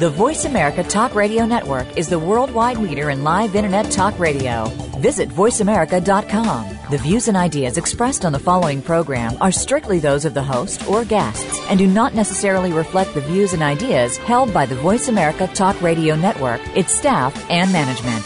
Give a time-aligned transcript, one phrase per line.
[0.00, 4.64] The Voice America Talk Radio Network is the worldwide leader in live Internet talk radio.
[4.96, 6.78] Visit VoiceAmerica.com.
[6.90, 10.88] The views and ideas expressed on the following program are strictly those of the host
[10.88, 15.08] or guests and do not necessarily reflect the views and ideas held by the Voice
[15.08, 18.24] America Talk Radio Network, its staff, and management.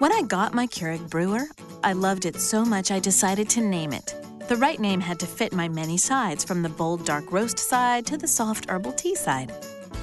[0.00, 1.44] When I got my Keurig brewer,
[1.84, 4.12] I loved it so much I decided to name it.
[4.48, 8.06] The right name had to fit my many sides, from the bold dark roast side
[8.06, 9.52] to the soft herbal tea side.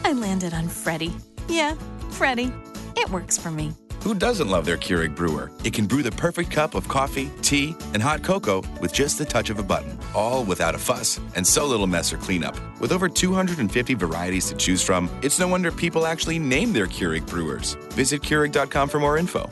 [0.04, 1.14] I landed on Freddy.
[1.48, 1.76] Yeah,
[2.10, 2.52] Freddy.
[2.96, 3.74] It works for me.
[4.04, 5.52] Who doesn't love their Keurig brewer?
[5.64, 9.26] It can brew the perfect cup of coffee, tea, and hot cocoa with just the
[9.26, 12.56] touch of a button, all without a fuss and so little mess or cleanup.
[12.80, 17.28] With over 250 varieties to choose from, it's no wonder people actually name their Keurig
[17.28, 17.76] brewers.
[17.92, 19.52] Visit Keurig.com for more info.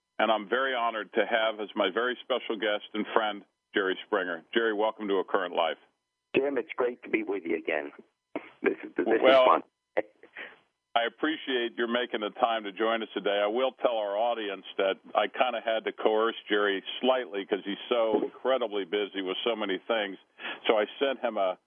[0.21, 3.41] and I'm very honored to have as my very special guest and friend
[3.73, 4.43] Jerry Springer.
[4.53, 5.77] Jerry, welcome to A Current Life.
[6.35, 7.91] Jim, it's great to be with you again.
[8.61, 9.61] This is this well, is fun.
[10.95, 13.41] I appreciate your making the time to join us today.
[13.43, 17.65] I will tell our audience that I kind of had to coerce Jerry slightly because
[17.65, 20.17] he's so incredibly busy with so many things.
[20.67, 21.57] So I sent him a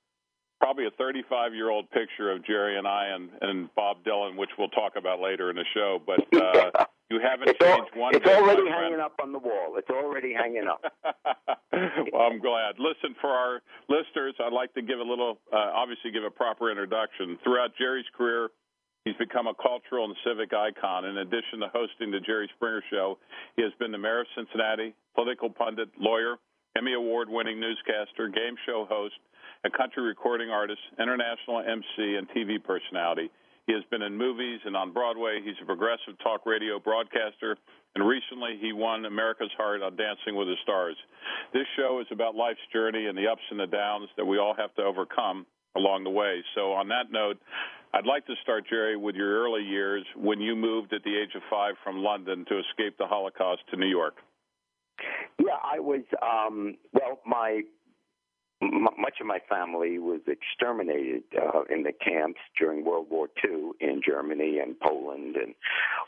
[0.61, 4.51] probably a 35 year old picture of Jerry and I and, and Bob Dylan, which
[4.57, 5.99] we'll talk about later in the show.
[6.07, 9.39] But uh, you haven't it's changed all, one It's bit, already hanging up on the
[9.39, 9.77] wall.
[9.77, 10.81] It's already hanging up.
[12.13, 12.77] well, I'm glad.
[12.79, 16.71] Listen, for our listeners, I'd like to give a little, uh, obviously, give a proper
[16.71, 17.39] introduction.
[17.45, 18.49] Throughout Jerry's career,
[19.05, 21.05] he's become a cultural and civic icon.
[21.05, 23.19] In addition to hosting the Jerry Springer Show,
[23.57, 26.37] he has been the mayor of Cincinnati, political pundit, lawyer,
[26.77, 29.15] Emmy Award winning newscaster, game show host,
[29.65, 33.31] a country recording artist, international MC, and TV personality.
[33.67, 35.41] He has been in movies and on Broadway.
[35.43, 37.57] He's a progressive talk radio broadcaster,
[37.95, 40.97] and recently he won America's Heart on Dancing with the Stars.
[41.53, 44.55] This show is about life's journey and the ups and the downs that we all
[44.55, 46.43] have to overcome along the way.
[46.55, 47.39] So, on that note,
[47.95, 51.35] I'd like to start, Jerry, with your early years when you moved at the age
[51.35, 54.17] of five from London to escape the Holocaust to New York.
[55.39, 56.03] Yeah, I was.
[56.21, 57.63] Um, well, my
[58.73, 63.73] m- much of my family was exterminated uh, in the camps during World War II
[63.81, 65.55] in Germany and Poland and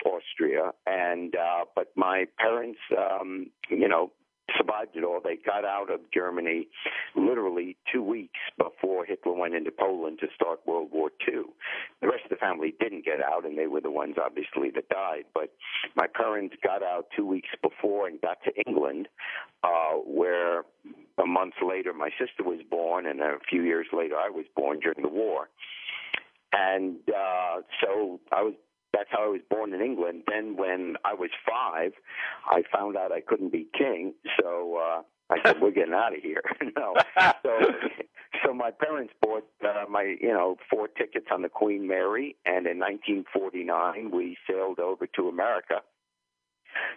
[0.05, 0.73] Austria.
[0.87, 4.13] And uh, but my parents, um, you know,
[4.57, 5.21] survived it all.
[5.23, 6.69] They got out of Germany
[7.15, 11.45] literally two weeks before Hitler went into Poland to start World War II.
[12.01, 14.89] The rest of the family didn't get out, and they were the ones, obviously, that
[14.89, 15.25] died.
[15.35, 15.53] But
[15.95, 19.09] my parents got out two weeks before and got to England,
[19.65, 20.61] uh, where
[21.19, 24.81] a month later my sister was born, and a few years later I was born
[24.81, 25.49] during the war.
[26.53, 28.55] And uh, so I was
[28.93, 30.23] that's how I was born in England.
[30.27, 31.93] Then when I was five,
[32.47, 36.23] I found out I couldn't be king, so uh, I said, "We're getting out of
[36.23, 36.43] here."
[36.77, 36.95] no,
[37.43, 37.59] so
[38.45, 42.67] so my parents bought uh, my you know four tickets on the Queen Mary, and
[42.67, 45.83] in 1949 we sailed over to America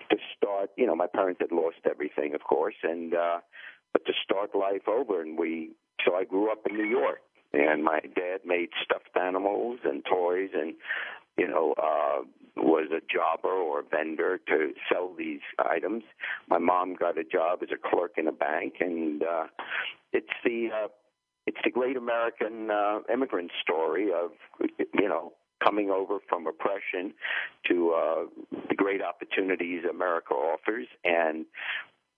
[0.09, 0.69] to start.
[0.77, 3.39] You know, my parents had lost everything, of course, and uh,
[3.93, 5.71] but to start life over, and we.
[6.05, 7.19] So I grew up in New York,
[7.51, 10.75] and my dad made stuffed animals and toys, and
[11.39, 12.23] you know, uh,
[12.57, 16.03] was a jobber or a vendor to sell these items.
[16.49, 19.47] My mom got a job as a clerk in a bank, and uh,
[20.11, 20.87] it's the uh,
[21.47, 25.33] it's the great American uh, immigrant story of you know
[25.63, 27.13] coming over from oppression
[27.67, 28.25] to uh,
[28.69, 30.87] the great opportunities America offers.
[31.03, 31.45] And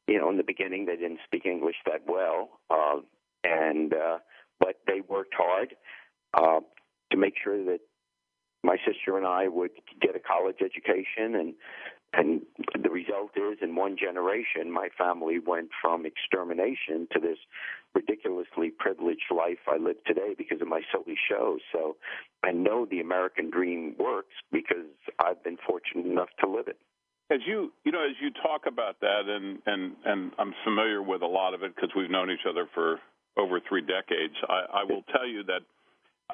[0.08, 2.98] you know, in the beginning, they didn't speak English that well, uh,
[3.44, 4.18] and uh,
[4.60, 5.76] but they worked hard
[6.34, 6.60] uh,
[7.12, 7.80] to make sure that
[8.64, 9.72] my sister and I would
[10.02, 11.54] get a college education and
[12.14, 12.42] and
[12.84, 17.38] the result is in one generation my family went from extermination to this
[17.96, 21.96] ridiculously privileged life I live today because of my silly shows so
[22.44, 26.78] I know the American dream works because I've been fortunate enough to live it
[27.32, 31.22] As you you know, as you talk about that, and and and I'm familiar with
[31.22, 33.00] a lot of it because we've known each other for
[33.38, 34.36] over three decades.
[34.50, 35.62] I, I will tell you that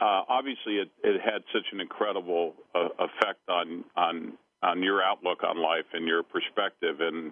[0.01, 4.33] uh, obviously it, it had such an incredible uh, effect on on
[4.63, 7.31] on your outlook on life and your perspective, and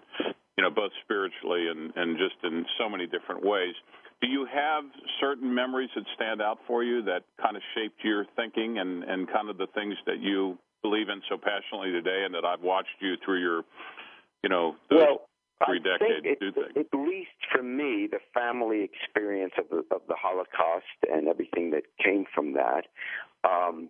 [0.57, 3.73] you know, both spiritually and and just in so many different ways.
[4.21, 4.85] Do you have
[5.19, 9.27] certain memories that stand out for you that kind of shaped your thinking and and
[9.31, 12.97] kind of the things that you believe in so passionately today, and that I've watched
[13.01, 13.63] you through your,
[14.43, 15.27] you know, well,
[15.65, 16.67] three I decades it, things.
[16.75, 21.83] At least for me, the family experience of the, of the Holocaust and everything that
[22.03, 22.85] came from that,
[23.43, 23.89] um,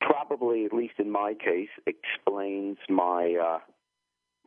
[0.00, 3.58] probably, at least in my case, explains my uh,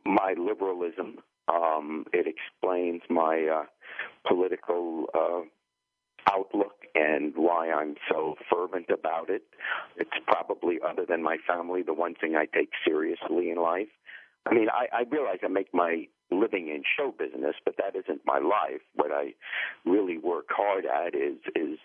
[0.04, 1.18] my liberalism.
[1.48, 3.64] Um, it explains my uh,
[4.28, 5.40] political uh,
[6.30, 9.42] outlook and why I'm so fervent about it.
[9.96, 13.88] It's probably, other than my family, the one thing I take seriously in life.
[14.48, 18.22] I mean, I, I realize I make my living in show business, but that isn't
[18.24, 18.80] my life.
[18.94, 19.34] What I
[19.84, 21.78] really work hard at is is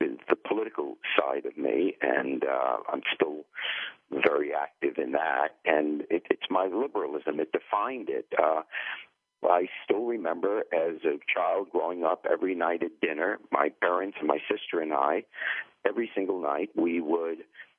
[0.00, 3.44] is the political side of me, and uh, I'm still
[4.10, 5.56] very active in that.
[5.64, 8.26] And it, it's my liberalism; it defined it.
[8.38, 8.62] Uh,
[9.48, 14.28] I still remember as a child growing up every night at dinner, my parents and
[14.28, 15.24] my sister and I,
[15.86, 17.38] every single night, we would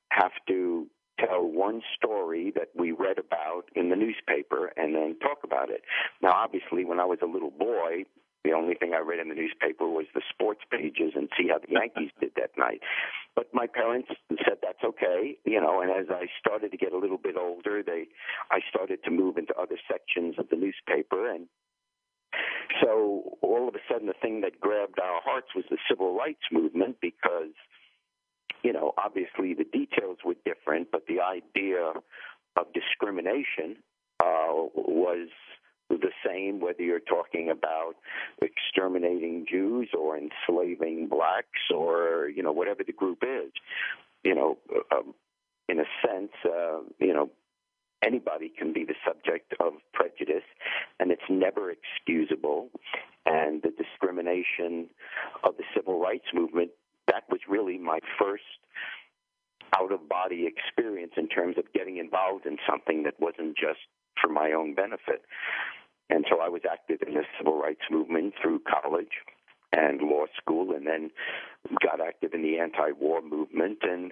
[0.09, 0.87] have to
[1.19, 5.81] tell one story that we read about in the newspaper and then talk about it.
[6.21, 8.05] Now, obviously, when I was a little boy,
[8.43, 11.59] the only thing I read in the newspaper was the sports pages and see how
[11.59, 12.81] the Yankees did that night.
[13.35, 15.81] But my parents said that's okay, you know.
[15.81, 18.05] And as I started to get a little bit older, they,
[18.51, 21.47] I started to move into other sections of the newspaper, and
[22.81, 26.43] so all of a sudden, the thing that grabbed our hearts was the civil rights
[26.51, 27.53] movement because,
[28.63, 31.93] you know, obviously the details were different, but the idea
[32.55, 33.77] of discrimination
[34.19, 35.29] uh, was
[35.89, 37.93] the same whether you're talking about
[38.41, 43.51] exterminating Jews or enslaving blacks or you know whatever the group is.
[44.23, 44.57] You know,
[44.91, 45.13] um,
[45.67, 47.29] in a sense, uh, you know,
[48.03, 50.47] anybody can be the subject of prejudice,
[50.99, 52.69] and it's never excusable.
[53.25, 54.89] And the discrimination
[55.43, 56.71] of the civil rights movement
[57.07, 58.43] that was really my first
[59.77, 63.79] out of body experience in terms of getting involved in something that wasn't just
[64.21, 65.23] for my own benefit.
[66.09, 69.23] And so I was active in the civil rights movement through college
[69.71, 71.09] and law school, and then
[71.81, 73.79] got active in the anti-war movement.
[73.81, 74.11] And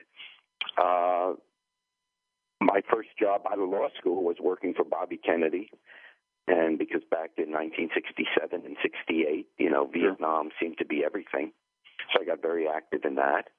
[0.81, 1.33] uh,
[2.59, 5.69] my first job out of law school was working for Bobby Kennedy.
[6.47, 11.51] And because back in 1967 and 68, you know, Vietnam seemed to be everything.
[12.13, 13.49] So I got very active in that.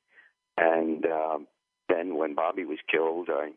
[0.57, 1.47] And um,
[1.89, 3.51] then when Bobby was killed, I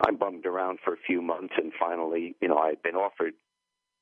[0.00, 3.32] I bummed around for a few months, and finally, you know, I had been offered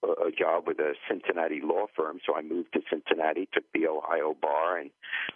[0.02, 3.86] a, a job with a Cincinnati law firm, so I moved to Cincinnati, took the
[3.86, 4.90] Ohio bar, and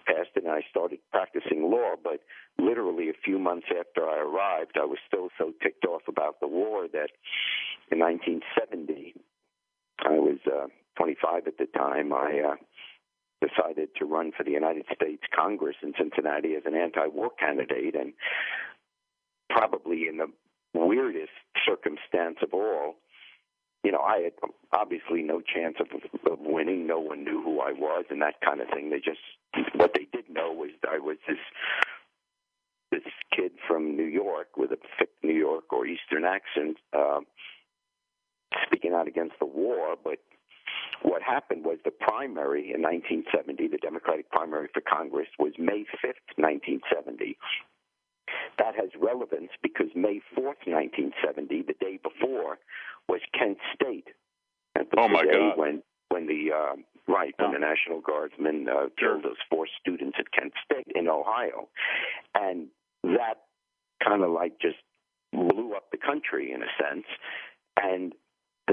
[0.07, 1.95] passed and I started practicing law.
[2.03, 2.21] But
[2.59, 6.49] literally a few months after I arrived, I was still so ticked off about the
[6.49, 7.11] war that
[7.91, 9.15] in 1970,
[10.01, 10.67] I was uh,
[10.97, 12.13] 25 at the time.
[12.13, 12.57] I uh,
[13.41, 18.13] decided to run for the United States Congress in Cincinnati as an anti-war candidate, and
[19.51, 20.31] probably in the
[20.75, 21.33] weirdest
[21.67, 22.97] circumstance of all.
[23.85, 24.33] You know, I had
[24.73, 25.87] obviously no chance of,
[26.31, 26.87] of winning.
[26.87, 28.91] No one knew who I was, and that kind of thing.
[28.91, 29.21] They just
[29.75, 31.39] what they did know was I was this
[32.91, 33.03] this
[33.35, 37.21] kid from New York with a thick New York or Eastern accent, uh,
[38.67, 39.95] speaking out against the war.
[40.03, 40.19] But
[41.03, 46.27] what happened was the primary in 1970, the Democratic primary for Congress, was May 5th,
[46.37, 47.37] 1970.
[48.59, 52.59] That has relevance because May 4th, 1970, the day before,
[53.09, 54.09] was Kent State.
[54.75, 55.59] And the Oh, my day God.
[55.59, 56.77] When when the uh,
[57.07, 61.69] right when the National Guardsmen uh, killed those four students at Kent State in Ohio,
[62.35, 62.69] and
[63.05, 63.45] that
[64.03, 64.79] kind of like just
[65.33, 67.07] blew up the country in a sense.
[67.81, 68.13] And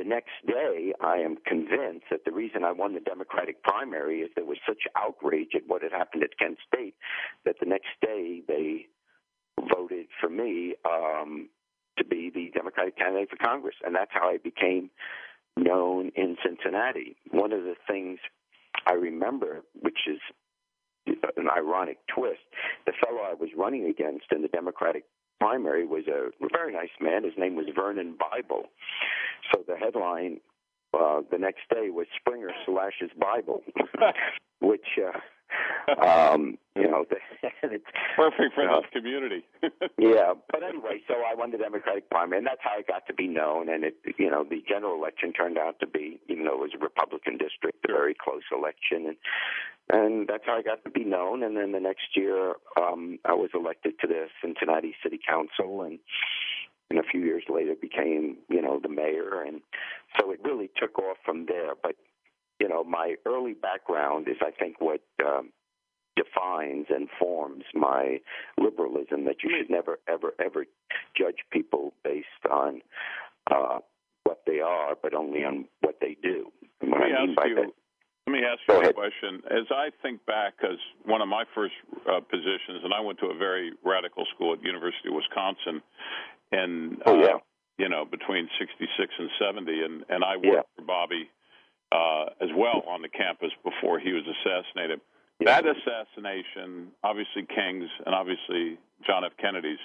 [0.06, 4.46] next day, I am convinced that the reason I won the Democratic primary is there
[4.46, 6.96] was such outrage at what had happened at Kent State
[7.44, 8.88] that the next day they
[9.74, 11.50] voted for me um,
[11.98, 14.90] to be the Democratic candidate for Congress, and that's how I became
[15.58, 17.16] known in Cincinnati.
[17.32, 18.20] One of the things
[18.86, 20.20] I remember, which is
[21.08, 22.42] an ironic twist,
[22.86, 25.06] the fellow I was running against in the Democratic
[25.40, 27.24] primary was a very nice man.
[27.24, 28.64] His name was Vernon Bible.
[29.54, 30.40] So the headline
[30.94, 33.64] uh, the next day was Springer slashes Bible,
[34.62, 35.20] which uh,
[36.02, 37.06] um, you know,
[37.64, 37.86] it's
[38.16, 39.46] perfect for this community.
[39.98, 43.14] yeah, but anyway, so I won the Democratic primary, and that's how I got to
[43.14, 43.70] be known.
[43.70, 46.72] And it, you know, the general election turned out to be, even though it was
[46.76, 49.18] a Republican district, a very close election, and
[49.88, 51.44] and that's how I got to be known.
[51.44, 56.00] And then the next year, um, I was elected to the Cincinnati City Council, and
[56.90, 59.42] and a few years later became, you know, the mayor.
[59.42, 59.62] And
[60.20, 61.74] so it really took off from there.
[61.82, 61.96] But
[62.60, 65.52] you know, my early background is, I think, what um,
[66.16, 68.20] defines and forms my
[68.58, 69.26] liberalism.
[69.26, 70.66] That you should never, ever, ever
[71.18, 72.82] judge people based on
[73.52, 73.80] uh,
[74.24, 76.52] what they are, but only on what they do.
[76.82, 77.56] And what Let me I mean ask by you.
[77.56, 77.72] that,
[78.28, 79.42] Let me ask you a question.
[79.52, 81.74] As I think back, as one of my first
[82.10, 85.82] uh, positions, and I went to a very radical school at University of Wisconsin,
[86.52, 87.38] and Oh, uh, yeah.
[87.78, 90.62] you know between '66 and '70, and and I worked Yeah.
[90.78, 91.30] for Bobby
[91.92, 95.02] uh, as well on the campus before he was assassinated.
[95.40, 95.62] Yeah.
[95.62, 99.34] That assassination, obviously King's and obviously John F.
[99.42, 99.80] Kennedy's,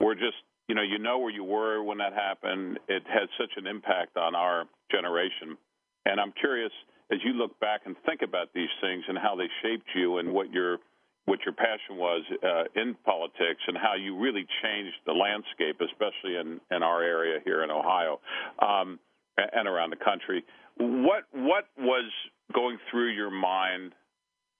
[0.00, 0.36] were just
[0.68, 2.78] you know you know where you were when that happened.
[2.88, 5.56] It had such an impact on our generation,
[6.04, 6.72] and I'm curious
[7.10, 10.32] as you look back and think about these things and how they shaped you and
[10.32, 10.78] what your
[11.26, 16.36] what your passion was uh, in politics and how you really changed the landscape, especially
[16.36, 18.20] in, in our area here in Ohio
[18.60, 18.98] um,
[19.38, 20.44] and around the country.
[20.76, 22.10] What what was
[22.52, 23.92] going through your mind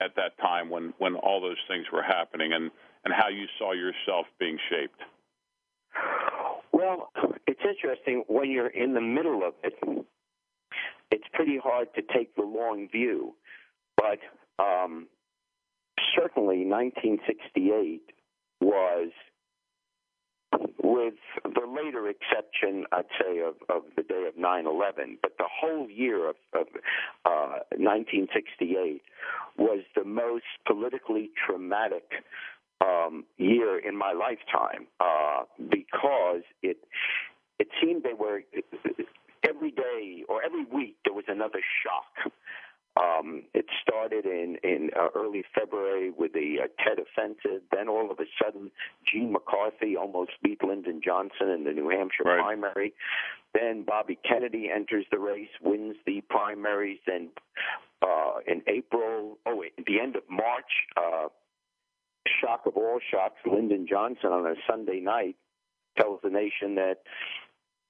[0.00, 2.70] at that time when, when all those things were happening and,
[3.04, 5.00] and how you saw yourself being shaped?
[6.72, 7.10] Well,
[7.46, 9.74] it's interesting when you're in the middle of it.
[11.10, 13.34] It's pretty hard to take the long view,
[13.96, 14.18] but
[14.58, 15.06] um,
[16.16, 18.02] certainly 1968
[18.60, 19.10] was,
[20.82, 25.88] with the later exception, I'd say, of, of the day of 9/11, but the whole
[25.88, 26.66] year of, of
[27.24, 29.02] uh, 1968
[29.58, 32.04] was the most politically traumatic
[32.80, 36.78] um, year in my lifetime uh, because it
[37.58, 38.42] it seemed they were
[39.48, 42.32] every day or every week there was another shock.
[42.96, 47.62] Um, it started in in uh, early February with the uh, Tet offensive.
[47.72, 48.70] Then all of a sudden,
[49.10, 52.40] Gene McCarthy almost beat Lyndon Johnson in the New Hampshire Right.
[52.40, 52.94] primary.
[53.52, 56.98] Then Bobby Kennedy enters the race, wins the primaries.
[57.06, 57.30] Then
[58.02, 61.28] uh, in April, oh, wait, at the end of March, uh,
[62.40, 65.36] shock of all shocks, Lyndon Johnson on a Sunday night
[65.98, 66.98] tells the nation that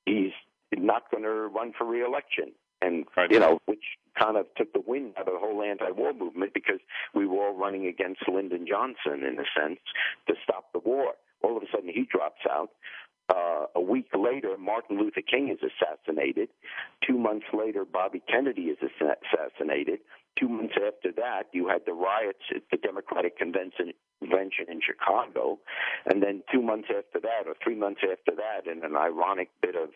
[0.06, 0.32] he's
[0.76, 2.52] not going to run for reelection.
[2.84, 3.30] And, Right.
[3.30, 6.52] you know, which kind of took the wind out of the whole anti war movement
[6.54, 6.80] because
[7.14, 9.80] we were all running against Lyndon Johnson, in a sense,
[10.28, 11.14] to stop the war.
[11.42, 12.70] All of a sudden, he drops out.
[13.28, 16.50] Uh, a week later, Martin Luther King is assassinated.
[17.06, 20.00] Two months later, Bobby Kennedy is assassinated.
[20.38, 23.92] Two months after that, you had the riots at the Democratic Convention
[24.24, 25.58] convention in Chicago.
[26.06, 29.74] And then two months after that, or three months after that, in an ironic bit
[29.76, 29.90] of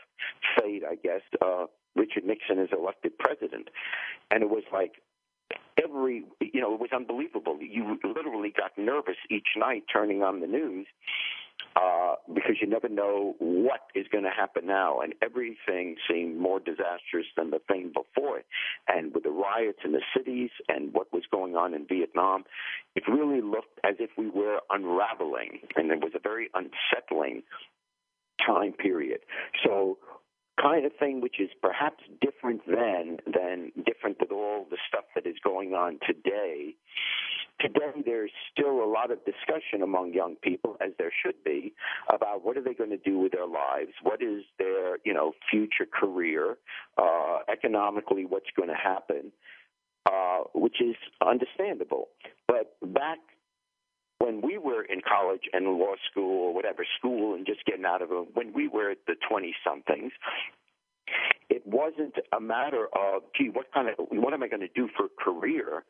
[0.58, 1.66] fate, I guess, uh,
[1.97, 3.68] Richard Nixon is elected president.
[4.30, 5.02] And it was like
[5.82, 7.58] every, you know, it was unbelievable.
[7.61, 10.87] You literally got nervous each night turning on the news
[11.78, 15.00] uh, because you never know what is going to happen now.
[15.00, 18.47] And everything seemed more disastrous than the thing before it.
[18.88, 22.44] And with the riots in the cities and what was going on in Vietnam,
[22.97, 25.61] it really looked as if we were unraveling.
[25.76, 27.42] And it was a very unsettling
[28.44, 29.20] time period.
[29.64, 29.99] So,
[30.61, 35.27] kind of thing which is perhaps different then than different with all the stuff that
[35.27, 36.75] is going on today.
[37.61, 41.75] Today, there's still a lot of discussion among young people, as there should be,
[42.09, 45.33] about what are they going to do with their lives, what is their, you know,
[45.50, 46.57] future career,
[46.99, 49.33] uh, economically, what's going to happen,
[50.07, 52.09] uh, which is understandable.
[52.47, 53.19] But back
[54.19, 58.03] when we were in college and law school or whatever school and just getting out
[58.03, 60.13] of it, when we were at the 20 somethings,
[61.49, 64.89] it wasn't a matter of, gee, what kind of, what am I going to do
[64.97, 65.85] for a career?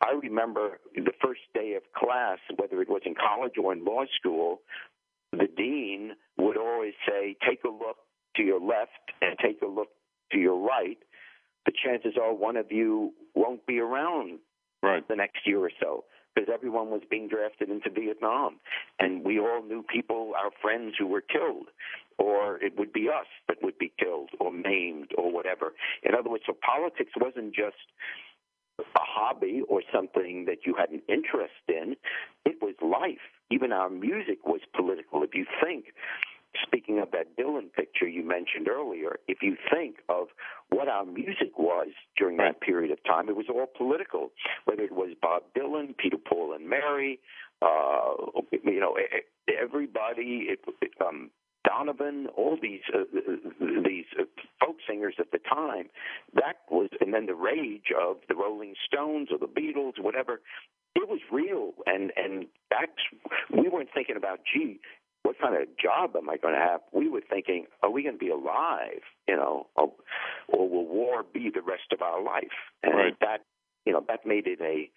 [0.00, 4.04] I remember the first day of class, whether it was in college or in law
[4.18, 4.60] school,
[5.32, 7.96] the dean would always say, take a look
[8.36, 8.90] to your left
[9.22, 9.88] and take a look
[10.32, 10.98] to your right.
[11.66, 14.40] The chances are one of you won't be around
[14.82, 15.06] Right.
[15.06, 18.56] the next year or so because everyone was being drafted into Vietnam.
[18.98, 21.66] And we all knew people, our friends, who were killed.
[22.18, 25.72] Or it would be us that would be killed or maimed or whatever.
[26.02, 27.76] In other words, so politics wasn't just
[28.78, 31.96] a hobby or something that you had an interest in,
[32.44, 33.24] it was life.
[33.50, 35.22] Even our music was political.
[35.22, 35.86] If you think,
[36.62, 40.28] speaking of that Dylan picture you mentioned earlier, if you think of
[40.70, 44.30] what our music was during that period of time, it was all political.
[44.64, 47.20] Whether it was Bob Dylan, Peter, Paul, and Mary,
[47.62, 48.12] uh,
[48.64, 48.96] you know,
[49.48, 50.60] everybody, it,
[51.00, 51.30] um,
[51.64, 53.04] Donovan, all these uh,
[53.84, 54.24] these uh,
[54.60, 55.88] folk singers at the time.
[56.34, 60.40] That was, and then the rage of the Rolling Stones or the Beatles, whatever.
[60.96, 62.92] It was real, and and that's
[63.52, 64.80] we weren't thinking about, gee,
[65.22, 66.80] what kind of job am I going to have?
[66.92, 69.02] We were thinking, are we going to be alive?
[69.28, 69.92] You know, or,
[70.48, 72.44] or will war be the rest of our life?
[72.82, 73.16] And right.
[73.20, 73.44] that,
[73.84, 74.90] you know, that made it a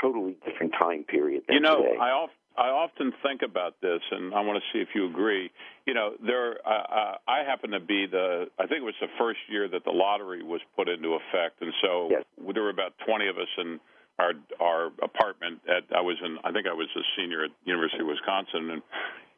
[0.00, 1.42] totally different time period.
[1.48, 1.96] you know, today.
[2.00, 5.50] I often I often think about this, and I want to see if you agree.
[5.86, 6.58] You know, there.
[6.64, 8.46] Uh, uh, I happen to be the.
[8.58, 11.72] I think it was the first year that the lottery was put into effect, and
[11.82, 12.22] so yes.
[12.54, 13.80] there were about twenty of us in
[14.20, 15.62] our our apartment.
[15.66, 16.38] At I was in.
[16.44, 18.82] I think I was a senior at University of Wisconsin, and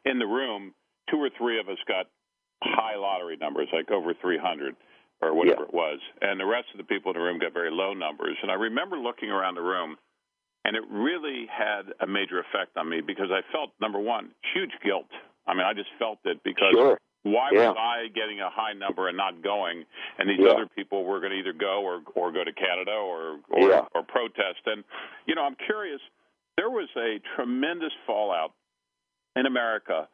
[0.09, 0.73] in the room,
[1.09, 2.07] two or three of us got
[2.63, 4.75] high lottery numbers, like over three hundred
[5.21, 5.67] or whatever yeah.
[5.67, 8.37] it was, and the rest of the people in the room got very low numbers.
[8.41, 9.97] And I remember looking around the room
[10.67, 14.75] and it really had a major effect on me because I felt number one huge
[14.83, 15.07] guilt.
[15.47, 16.99] I mean, I just felt it because sure.
[17.23, 17.69] why yeah.
[17.69, 19.85] was I getting a high number and not going,
[20.19, 20.51] and these yeah.
[20.51, 23.85] other people were going to either go or or go to Canada or or, yeah.
[23.95, 24.59] or protest?
[24.65, 24.83] And
[25.25, 26.01] you know, I'm curious.
[26.57, 28.51] There was a tremendous fallout
[29.37, 30.07] in America,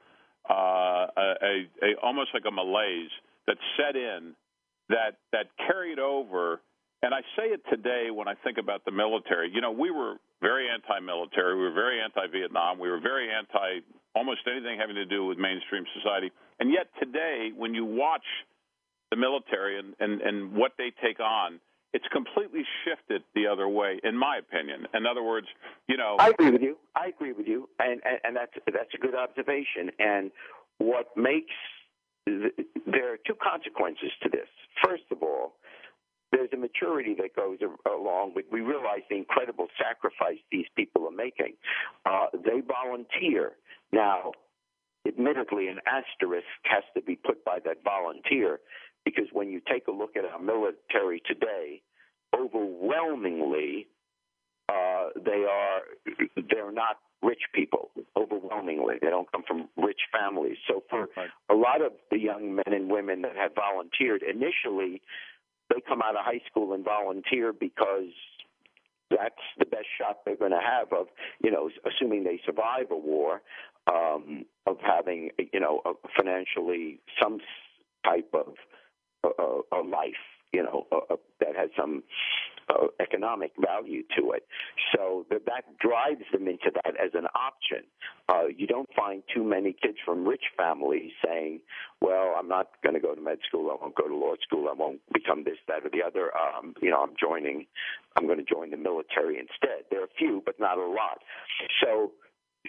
[0.49, 3.11] uh, a, a, almost like a malaise
[3.47, 4.35] that set in
[4.89, 6.59] that that carried over.
[7.01, 9.51] And I say it today when I think about the military.
[9.53, 11.55] You know, we were very anti-military.
[11.55, 12.79] We were very anti-Vietnam.
[12.79, 13.83] We were very anti
[14.15, 16.31] almost anything having to do with mainstream society.
[16.59, 18.25] And yet today, when you watch
[19.09, 21.59] the military and, and, and what they take on,
[21.93, 24.87] it's completely shifted the other way, in my opinion.
[24.93, 25.47] In other words,
[25.87, 26.77] you know, I agree with you.
[26.95, 29.91] I agree with you, and and, and that's that's a good observation.
[29.99, 30.31] And
[30.79, 31.53] what makes
[32.25, 34.47] there are two consequences to this.
[34.83, 35.53] First of all,
[36.31, 38.45] there's a maturity that goes along with.
[38.51, 41.53] We realize the incredible sacrifice these people are making.
[42.05, 43.53] Uh, they volunteer
[43.91, 44.31] now.
[45.05, 48.59] Admittedly, an asterisk has to be put by that volunteer
[49.05, 51.81] because when you take a look at our military today,
[52.33, 53.87] overwhelmingly
[54.69, 55.81] uh, they are
[56.49, 57.91] they're not rich people.
[58.17, 60.57] Overwhelmingly, they don't come from rich families.
[60.67, 61.29] So for right.
[61.49, 65.01] a lot of the young men and women that have volunteered initially,
[65.69, 68.11] they come out of high school and volunteer because
[69.09, 71.07] that's the best shot they're going to have of,
[71.43, 73.41] you know, assuming they survive a war,
[73.87, 77.39] um, of having, you know, a financially some
[78.05, 78.55] type of
[79.23, 82.03] uh, a life, you know, uh, that has some
[82.69, 84.45] uh, economic value to it.
[84.95, 87.83] So that, that drives them into that as an option.
[88.29, 91.59] Uh, you don't find too many kids from rich families saying,
[92.01, 93.69] "Well, I'm not going to go to med school.
[93.71, 94.67] I won't go to law school.
[94.69, 96.31] I won't become this, that, or the other.
[96.35, 97.65] Um, you know, I'm joining.
[98.15, 101.19] I'm going to join the military instead." There are a few, but not a lot.
[101.83, 102.11] So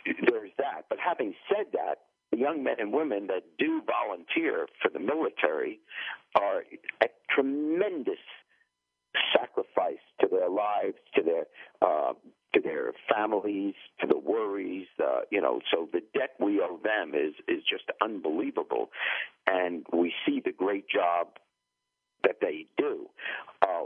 [0.04, 0.86] there's that.
[0.88, 1.98] But having said that,
[2.36, 5.80] young men and women that do volunteer for the military
[6.34, 6.64] are
[7.02, 8.18] a tremendous
[9.36, 11.44] sacrifice to their lives, to their
[11.82, 12.12] uh,
[12.54, 14.86] to their families, to the worries.
[15.02, 18.90] Uh, you know, so the debt we owe them is is just unbelievable,
[19.46, 21.28] and we see the great job
[22.22, 23.06] that they do.
[23.62, 23.84] Uh,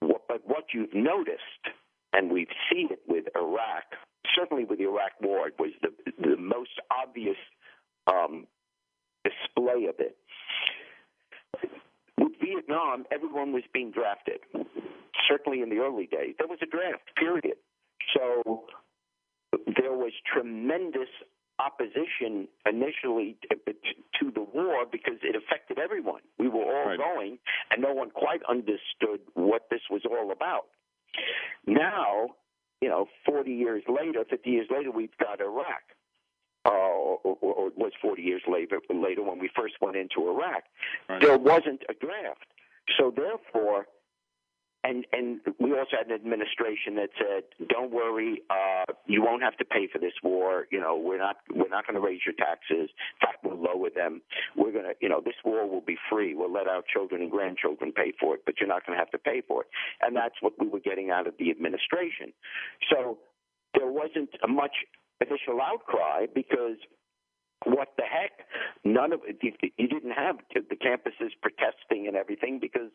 [0.00, 1.40] what, but what you've noticed,
[2.12, 3.84] and we've seen it with Iraq,
[4.36, 7.36] certainly with the Iraq War, it was the the most obvious
[8.06, 8.46] um,
[9.24, 10.16] display of it.
[12.18, 14.40] With Vietnam, everyone was being drafted.
[15.28, 17.56] Certainly in the early days, there was a draft, period.
[18.14, 18.64] So
[19.66, 21.08] there was tremendous
[21.58, 23.36] opposition initially
[24.20, 26.20] to the war because it affected everyone.
[26.38, 26.98] We were all right.
[26.98, 27.38] going,
[27.70, 30.66] and no one quite understood what this was all about.
[31.66, 32.30] Now,
[32.80, 35.93] you know, 40 years later, 50 years later, we've got Iraq.
[37.04, 40.64] Uh, or, or, it was 40 years later, later when we first went into Iraq.
[41.08, 41.20] Right.
[41.20, 42.46] There wasn't a draft.
[42.98, 43.86] So therefore,
[44.84, 49.56] and and we also had an administration that said, "Don't worry, uh, you won't have
[49.56, 50.66] to pay for this war.
[50.70, 52.90] You know, we're not we're not going to raise your taxes.
[52.90, 54.20] In fact, we'll lower them.
[54.56, 56.34] We're going to, you know, this war will be free.
[56.34, 59.10] We'll let our children and grandchildren pay for it, but you're not going to have
[59.12, 59.68] to pay for it."
[60.02, 62.34] And that's what we were getting out of the administration.
[62.92, 63.18] So
[63.74, 64.84] there wasn't much
[65.28, 66.76] initial outcry because
[67.64, 68.46] what the heck?
[68.84, 69.38] None of it.
[69.42, 72.90] You didn't have the campuses protesting and everything because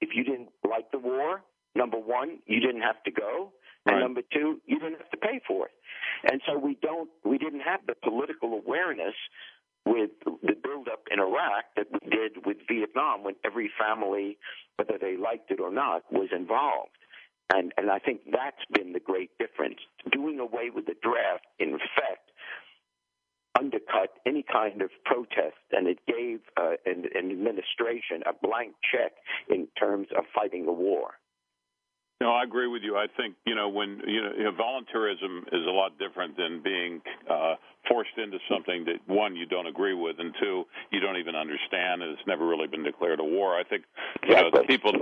[0.00, 1.42] if you didn't like the war,
[1.74, 3.52] number one, you didn't have to go,
[3.86, 4.00] and Right.
[4.02, 5.72] number two, you didn't have to pay for it.
[6.30, 9.14] And so we don't, we didn't have the political awareness
[9.84, 14.38] with the buildup in Iraq that we did with Vietnam when every family,
[14.76, 16.90] whether they liked it or not, was involved.
[17.52, 19.78] And, and I think that's been the great difference.
[20.10, 22.32] Doing away with the draft, in effect,
[23.58, 29.12] undercut any kind of protest, and it gave uh, an, an administration a blank check
[29.48, 31.12] in terms of fighting the war.
[32.22, 32.96] No, I agree with you.
[32.96, 36.62] I think you know when you know, you know voluntarism is a lot different than
[36.62, 37.56] being uh,
[37.88, 40.62] forced into something that one you don't agree with, and two
[40.92, 43.58] you don't even understand, and it's never really been declared a war.
[43.58, 43.82] I think
[44.22, 44.92] you know the people,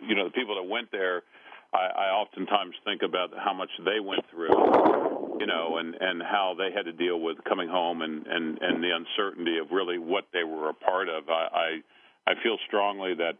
[0.00, 1.22] you know the people that went there.
[1.72, 6.54] I, I oftentimes think about how much they went through, you know, and and how
[6.56, 10.26] they had to deal with coming home and and and the uncertainty of really what
[10.32, 11.28] they were a part of.
[11.28, 11.82] I
[12.26, 13.36] I, I feel strongly that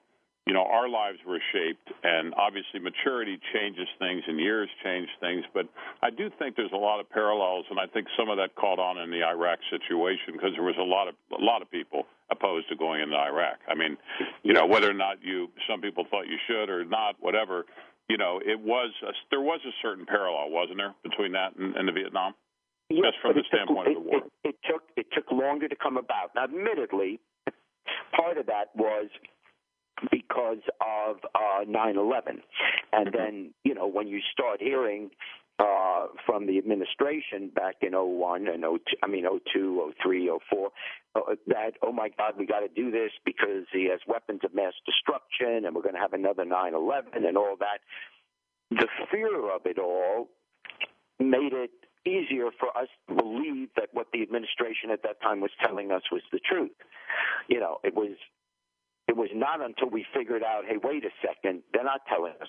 [0.46, 5.44] you know, our lives were shaped, and obviously maturity changes things and years change things.
[5.52, 5.66] But
[6.02, 8.78] I do think there's a lot of parallels, and I think some of that caught
[8.78, 12.06] on in the Iraq situation because there was a lot of a lot of people
[12.30, 13.58] opposed to going into Iraq.
[13.68, 13.96] I mean,
[14.44, 17.66] you know, whether or not you some people thought you should or not, whatever.
[18.08, 21.74] You know, it was a, there was a certain parallel, wasn't there, between that and,
[21.76, 22.34] and the Vietnam?
[22.88, 24.18] Yes, Just from the standpoint took, of the war.
[24.18, 26.30] It, it, it took it took longer to come about.
[26.36, 27.18] Now, admittedly,
[28.16, 29.08] part of that was
[30.10, 32.42] because of uh, 9/11,
[32.92, 35.10] and then you know when you start hearing
[35.58, 40.70] uh, from the administration back in 01 and 02, I mean 02, 03, 04,
[41.14, 44.54] uh, that oh my God, we got to do this because he has weapons of
[44.54, 47.78] mass destruction, and we're going to have another 9/11 and all that.
[48.70, 50.28] The fear of it all
[51.18, 51.70] made it
[52.06, 56.02] easier for us to believe that what the administration at that time was telling us
[56.12, 56.70] was the truth.
[57.48, 58.16] You know, it was
[59.08, 62.48] it was not until we figured out, hey, wait a second, they're not telling us.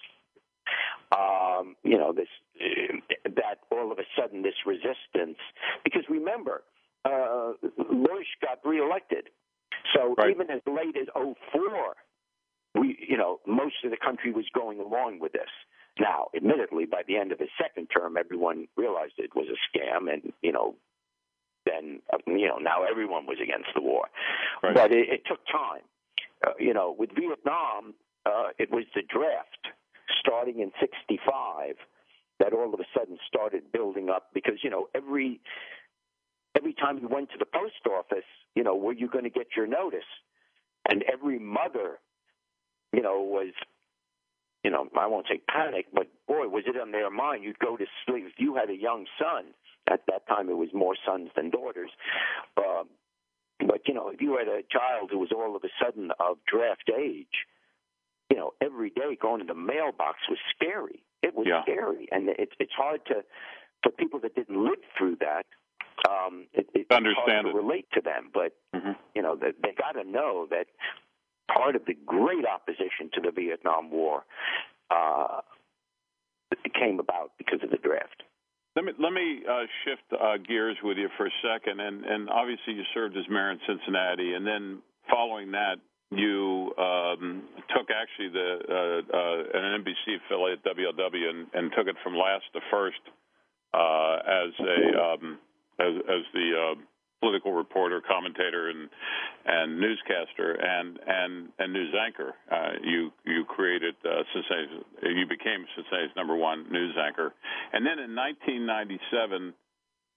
[1.16, 2.28] Um, you know, this
[2.60, 5.38] uh, that all of a sudden this resistance,
[5.84, 6.64] because remember,
[7.06, 9.30] uh, Bush got reelected,
[9.96, 10.32] so right.
[10.32, 11.96] even as late as 04,
[12.76, 15.50] we, you know, most of the country was going along with this.
[16.00, 20.12] Now, admittedly, by the end of his second term, everyone realized it was a scam,
[20.12, 20.76] and you know,
[21.66, 24.08] then you know now everyone was against the war.
[24.62, 24.76] Right.
[24.76, 25.82] But it, it took time.
[26.46, 29.74] Uh, you know, with Vietnam, uh, it was the draft
[30.20, 31.76] starting in '65
[32.40, 35.40] that all of a sudden started building up because you know every
[36.56, 39.48] every time you went to the post office, you know, were you going to get
[39.56, 40.10] your notice?
[40.90, 42.00] And every mother,
[42.94, 43.54] you know, was
[44.64, 47.44] you know, I won't say panic, but boy, was it on their mind.
[47.44, 48.26] You'd go to sleep.
[48.28, 49.54] If you had a young son,
[49.90, 51.92] at that time it was more sons than daughters.
[52.58, 52.88] Um,
[53.60, 56.38] but, you know, if you had a child who was all of a sudden of
[56.46, 57.48] draft age,
[58.38, 61.04] know, every day going to the mailbox was scary.
[61.24, 61.62] It was Yeah.
[61.64, 62.08] scary.
[62.12, 63.24] And it, it's hard to,
[63.84, 65.46] for people that didn't live through that,
[66.08, 67.56] um, it, it's Understand hard to it.
[67.56, 68.30] relate to them.
[68.34, 70.68] But, hmm you know, they, they got to know that
[71.52, 74.24] part of the great opposition to the Vietnam War
[74.92, 75.42] uh,
[76.80, 78.24] came about because of the draft.
[78.76, 82.30] Let me let me uh, shift uh, gears with you for a second, and and
[82.30, 85.78] obviously you served as mayor in Cincinnati, and then following that
[86.12, 87.44] you um,
[87.76, 92.46] took actually the uh, uh, an NBC affiliate WLW and, and took it from last
[92.54, 93.02] to first
[93.74, 95.38] uh, as a um,
[95.80, 96.80] as, as the uh,
[97.20, 98.90] political reporter, commentator, and
[99.46, 102.34] and newscaster, and and and news anchor.
[102.52, 104.24] Uh, you you created uh,
[105.04, 107.34] you became Cincinnati's number one news anchor,
[107.74, 109.54] and then in 1997.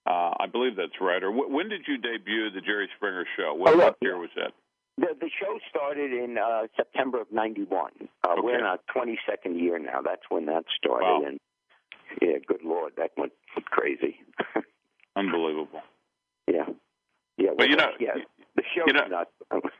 [0.07, 1.23] Uh, I believe that's right.
[1.23, 3.53] Or wh- when did you debut the Jerry Springer Show?
[3.55, 4.53] What, Oh, what year was that?
[5.01, 7.93] The, the show started in uh, September of '91.
[8.23, 10.03] Uh, We're in our 22nd year now.
[10.05, 11.07] That's when that started.
[11.07, 11.23] Wow.
[11.27, 11.41] And
[12.21, 13.33] yeah, good lord, that went
[13.65, 14.17] crazy.
[15.17, 15.81] Unbelievable.
[16.47, 16.67] yeah,
[17.39, 17.51] yeah.
[17.57, 18.13] But you know, yeah,
[18.57, 19.31] the show's you know- nuts.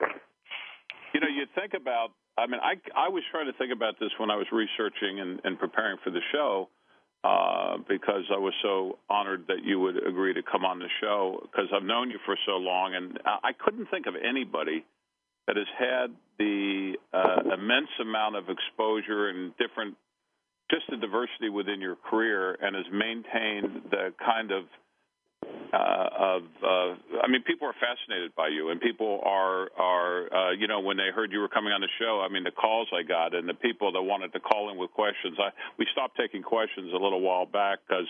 [1.13, 2.11] You know, you think about.
[2.39, 5.41] I mean, I I was trying to think about this when I was researching and,
[5.43, 6.69] and preparing for the show,
[7.25, 11.41] uh, because I was so honored that you would agree to come on the show.
[11.43, 14.85] Because I've known you for so long, and I couldn't think of anybody
[15.51, 19.97] that has had the uh, immense amount of exposure and different,
[20.71, 24.65] just the diversity within your career, and has maintained the kind of
[25.73, 30.51] uh, of uh, I mean, people are fascinated by you, and people are are uh,
[30.53, 32.23] you know when they heard you were coming on the show.
[32.25, 34.93] I mean, the calls I got and the people that wanted to call in with
[34.93, 35.35] questions.
[35.41, 38.07] I we stopped taking questions a little while back because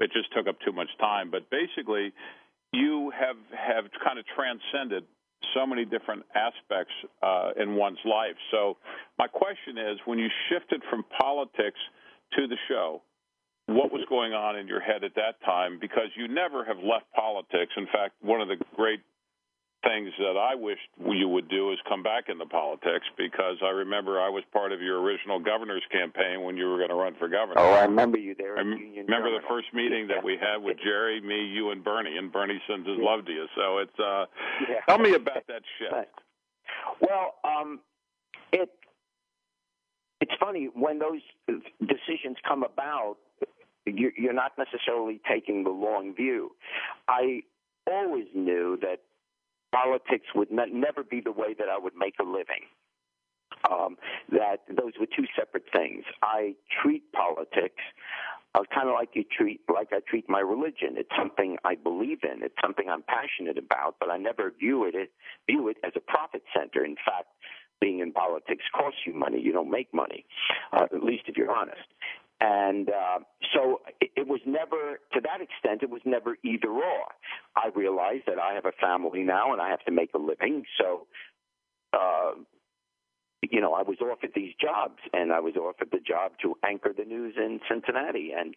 [0.00, 1.30] it just took up too much time.
[1.30, 2.12] But basically,
[2.72, 5.04] you have have kind of transcended
[5.54, 8.36] so many different aspects uh, in one's life.
[8.50, 8.76] So
[9.18, 11.78] my question is, when you shifted from politics
[12.36, 13.02] to the show,
[13.66, 17.04] what was going on in your head at that time because you never have left
[17.14, 17.72] politics.
[17.76, 19.00] In fact, one of the great
[19.84, 24.20] things that I wished you would do is come back into politics because I remember
[24.20, 27.28] I was part of your original governor's campaign when you were going to run for
[27.28, 27.60] governor.
[27.60, 28.58] Oh, I remember you there.
[28.58, 32.32] I remember the first meeting that we had with Jerry, me, you, and Bernie, and
[32.32, 33.46] Bernie sends his love to you.
[33.54, 34.26] So it's uh,
[34.68, 34.80] yeah.
[34.88, 36.10] tell me about that shift.
[37.00, 37.80] Well, um,
[38.52, 38.70] it
[40.20, 41.20] it's funny when those
[41.80, 43.16] decisions come about.
[43.86, 46.50] You're not necessarily taking the long view.
[47.08, 47.40] I
[47.90, 49.00] always knew that
[49.72, 52.66] politics would ne- never be the way that I would make a living.
[53.68, 53.96] Um,
[54.30, 56.04] that those were two separate things.
[56.22, 57.82] I treat politics
[58.54, 60.96] uh, kind of like you treat like I treat my religion.
[60.96, 62.42] It's something I believe in.
[62.42, 64.94] It's something I'm passionate about, but I never view it
[65.46, 66.84] view it as a profit center.
[66.84, 67.28] In fact,
[67.80, 69.40] being in politics costs you money.
[69.40, 70.24] You don't make money,
[70.72, 71.86] uh, at least if you're honest.
[72.40, 73.18] And uh,
[73.54, 77.06] so it, it was never, to that extent, it was never either or.
[77.56, 80.64] I realized that I have a family now and I have to make a living.
[80.80, 81.06] So,
[81.92, 82.32] uh,
[83.42, 86.92] you know, I was offered these jobs, and I was offered the job to anchor
[86.96, 88.54] the news in Cincinnati, and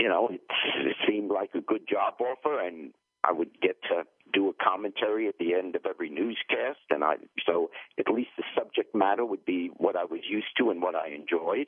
[0.00, 0.40] you know, it,
[0.84, 2.92] it seemed like a good job offer, and
[3.24, 7.16] I would get to do a commentary at the end of every newscast, and I
[7.46, 10.94] so at least the subject matter would be what I was used to and what
[10.94, 11.66] I enjoyed.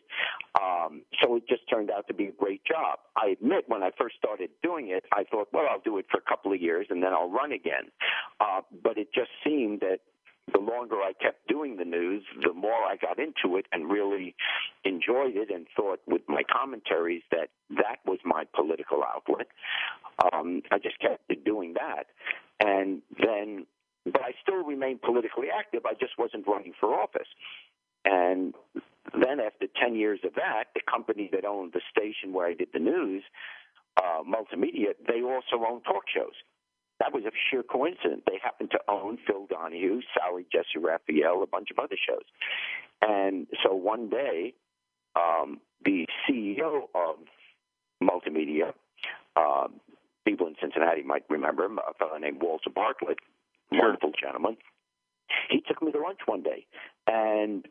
[0.61, 2.99] Um, so it just turned out to be a great job.
[3.17, 6.19] I admit when I first started doing it, I thought, well, I'll do it for
[6.19, 7.91] a couple of years and then I'll run again.
[8.41, 9.99] Uh, but it just seemed that
[10.53, 14.35] the longer I kept doing the news, the more I got into it and really
[14.85, 19.49] enjoyed it and thought with my commentaries that that was my political outlet.
[20.33, 22.07] Um, I just kept doing that.
[22.61, 23.67] And then,
[24.05, 25.87] but I still remained politically active.
[25.87, 27.29] I just wasn't running for office.
[28.05, 28.55] And
[29.13, 32.69] then after 10 years of that, the company that owned the station where I did
[32.73, 33.23] the news,
[33.97, 36.35] uh, Multimedia, they also owned talk shows
[37.01, 38.23] that was a sheer coincidence.
[38.27, 42.25] They happened to own Phil Donahue, Sally Jessy Raphael, a bunch of other shows.
[43.01, 44.55] And so one day,
[45.15, 47.17] um, the CEO of
[48.03, 48.73] Multimedia,
[49.37, 49.69] uh,
[50.29, 53.19] people in Cincinnati might remember him, a fellow named Walter Bartlett,
[53.73, 53.81] sure.
[53.81, 54.57] wonderful gentleman.
[55.49, 56.67] He took me to lunch one day,
[57.07, 57.65] and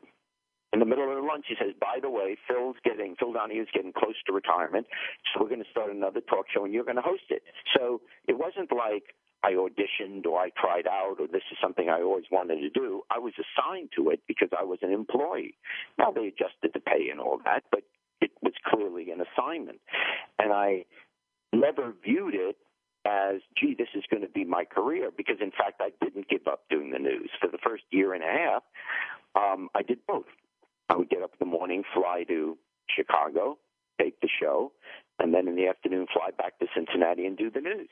[0.73, 3.69] in the middle of the lunch, he says, "By the way, Phil's getting Phil Donahue's
[3.73, 4.87] getting close to retirement,
[5.33, 7.43] so we're going to start another talk show, and you're going to host it."
[7.75, 12.01] So it wasn't like I auditioned or I tried out or this is something I
[12.01, 13.03] always wanted to do.
[13.09, 15.55] I was assigned to it because I was an employee.
[15.97, 17.83] Now they adjusted the pay and all that, but
[18.19, 19.79] it was clearly an assignment,
[20.39, 20.85] and I
[21.53, 22.57] never viewed it
[23.05, 25.09] as, gee, this is going to be my career.
[25.15, 28.23] Because in fact, I didn't give up doing the news for the first year and
[28.23, 28.63] a half.
[29.35, 30.25] Um, I did both.
[30.89, 32.57] I would get up in the morning, fly to
[32.89, 33.57] Chicago,
[33.99, 34.71] take the show,
[35.19, 37.89] and then in the afternoon fly back to Cincinnati and do the news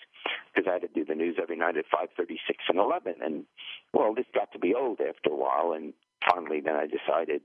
[0.54, 2.38] because I had to do the news every night at 5:36
[2.70, 3.16] and 11.
[3.22, 3.46] And
[3.94, 5.94] well, this got to be old after a while, and
[6.30, 7.42] finally, then I decided,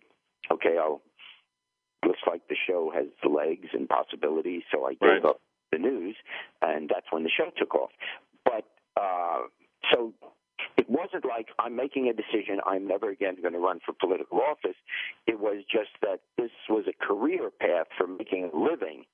[0.51, 1.03] okay, I'll.
[2.03, 5.25] Looks like the show has legs and possibilities, so I gave right.
[5.27, 5.41] up
[5.73, 6.17] the news,
[6.63, 7.91] and that's when the show took off.
[8.45, 9.43] But uh,
[9.93, 10.13] so
[10.77, 14.41] it wasn't like I'm making a decision, I'm never again going to run for political
[14.41, 14.77] office.
[15.27, 19.05] It was just that this was a career path for making a living,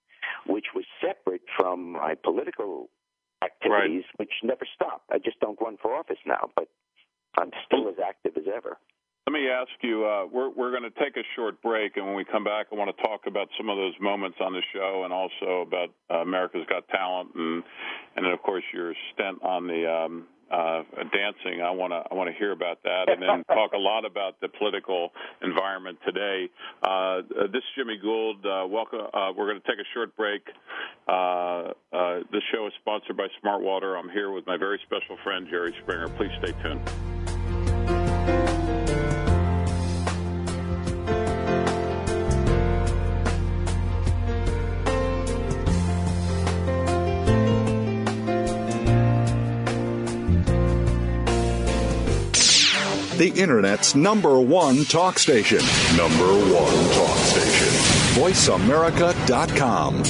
[0.46, 2.88] which was separate from my political
[3.42, 4.18] activities, right.
[4.18, 5.04] which never stopped.
[5.10, 6.68] I just don't run for office now, but
[7.38, 8.78] I'm still as active as ever.
[9.28, 10.06] Let me ask you.
[10.06, 12.76] Uh, we're we're going to take a short break, and when we come back, I
[12.76, 16.18] want to talk about some of those moments on the show, and also about uh,
[16.22, 17.64] America's Got Talent, and
[18.14, 21.60] and then of course your stint on the um, uh, dancing.
[21.60, 24.40] I want to I want to hear about that, and then talk a lot about
[24.40, 25.10] the political
[25.42, 26.48] environment today.
[26.86, 28.46] Uh, uh, this is Jimmy Gould.
[28.46, 29.10] Uh, welcome.
[29.12, 30.42] Uh, we're going to take a short break.
[31.08, 31.72] Uh,
[32.30, 33.98] this show is sponsored by Smartwater.
[33.98, 36.06] I'm here with my very special friend Jerry Springer.
[36.10, 37.15] Please stay tuned.
[53.30, 55.58] The Internet's number one talk station.
[55.96, 57.68] Number one talk station.
[58.20, 60.02] VoiceAmerica.com.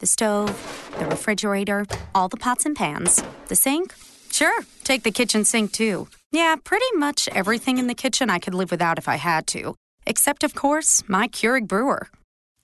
[0.00, 3.94] The stove, the refrigerator, all the pots and pans, the sink.
[4.32, 6.08] Sure, take the kitchen sink too.
[6.32, 9.76] Yeah, pretty much everything in the kitchen I could live without if I had to.
[10.04, 12.08] Except, of course, my Keurig brewer.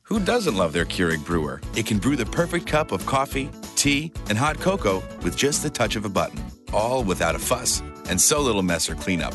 [0.08, 1.60] Who doesn't love their Keurig brewer?
[1.76, 5.70] It can brew the perfect cup of coffee, tea, and hot cocoa with just the
[5.70, 6.40] touch of a button,
[6.72, 9.34] all without a fuss and so little mess or cleanup.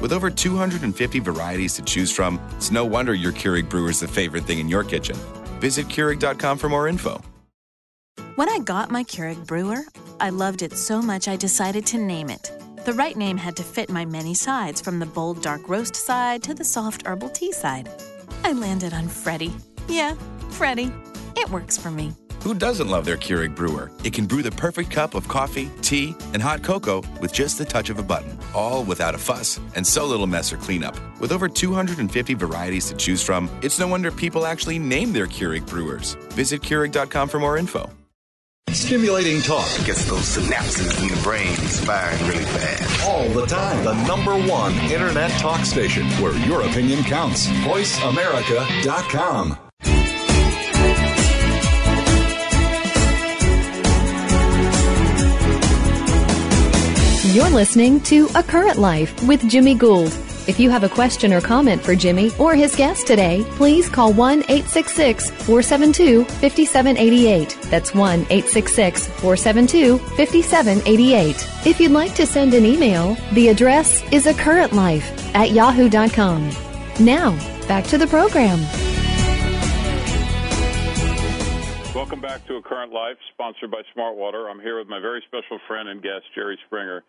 [0.00, 4.08] With over 250 varieties to choose from, it's no wonder your Keurig brewer is the
[4.08, 5.16] favorite thing in your kitchen.
[5.60, 7.20] Visit Keurig.com for more info.
[8.36, 9.82] When I got my Keurig brewer,
[10.20, 12.50] I loved it so much I decided to name it.
[12.84, 16.42] The right name had to fit my many sides, from the bold dark roast side
[16.44, 17.88] to the soft herbal tea side.
[18.42, 19.52] I landed on Freddie.
[19.86, 20.14] Yeah,
[20.50, 20.92] Freddie.
[21.36, 22.12] It works for me.
[22.42, 23.88] Who doesn't love their Keurig brewer?
[24.02, 27.64] It can brew the perfect cup of coffee, tea, and hot cocoa with just the
[27.64, 30.96] touch of a button, all without a fuss and so little mess or cleanup.
[31.20, 35.64] With over 250 varieties to choose from, it's no wonder people actually name their Keurig
[35.68, 36.14] brewers.
[36.32, 37.88] Visit Keurig.com for more info.
[38.70, 41.54] Stimulating talk gets those synapses in the brain
[41.86, 43.08] firing really fast.
[43.08, 43.84] all the time.
[43.84, 47.46] The number one internet talk station where your opinion counts.
[47.46, 49.58] VoiceAmerica.com.
[57.26, 60.12] You're listening to A Current Life with Jimmy Gould.
[60.48, 64.12] If you have a question or comment for Jimmy or his guest today, please call
[64.12, 67.58] 1 866 472 5788.
[67.70, 71.36] That's 1 866 472 5788.
[71.64, 76.50] If you'd like to send an email, the address is a current life at yahoo.com.
[76.98, 77.30] Now,
[77.68, 78.58] back to the program.
[81.94, 84.50] Welcome back to A Current Life, sponsored by Smartwater.
[84.50, 87.04] I'm here with my very special friend and guest, Jerry Springer.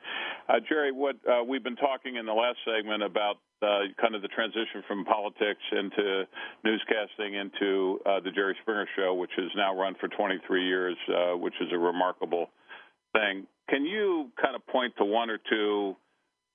[0.49, 4.21] Uh, Jerry, what uh, we've been talking in the last segment about uh, kind of
[4.21, 6.27] the transition from politics into
[6.65, 11.37] newscasting into uh, the Jerry Springer Show, which has now run for 23 years, uh,
[11.37, 12.47] which is a remarkable
[13.13, 13.47] thing.
[13.69, 15.95] Can you kind of point to one or two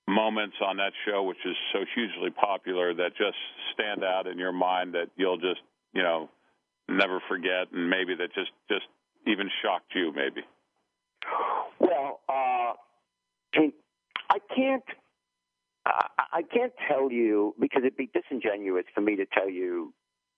[0.06, 3.38] moments on that show, which is so hugely popular, that just
[3.72, 5.62] stand out in your mind that you'll just,
[5.94, 6.28] you know,
[6.88, 8.86] never forget, and maybe that just just
[9.26, 10.42] even shocked you, maybe.
[11.80, 12.72] Well, uh,
[14.30, 14.84] I can't.
[15.86, 19.94] I can't tell you because it'd be disingenuous for me to tell you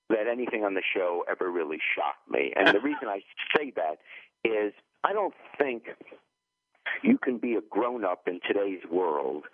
[0.09, 2.53] that anything on the show ever really shocked me.
[2.57, 3.21] And the reason I
[3.57, 3.99] say that
[4.45, 5.85] is I don't think
[7.03, 9.45] you can be a grown up in today's world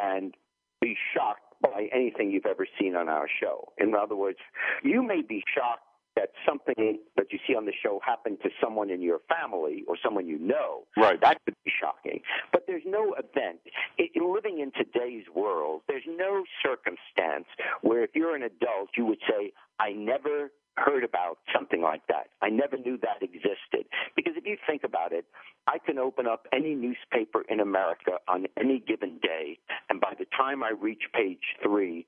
[0.00, 0.34] and
[0.80, 3.72] be shocked by anything you've ever seen on our show.
[3.78, 4.38] In other words,
[4.82, 5.82] you may be shocked
[6.18, 9.96] that something that you see on the show happened to someone in your family or
[10.02, 10.82] someone you know.
[10.96, 11.20] Right.
[11.20, 12.20] That could be shocking.
[12.52, 13.60] But there's no event.
[13.98, 17.46] It, living in today's world, there's no circumstance
[17.82, 22.30] where if you're an adult, you would say, I never heard about something like that.
[22.42, 23.86] I never knew that existed.
[24.16, 25.24] Because if you think about it,
[25.68, 30.26] I can open up any newspaper in America on any given day, and by the
[30.36, 32.06] time I reach page three,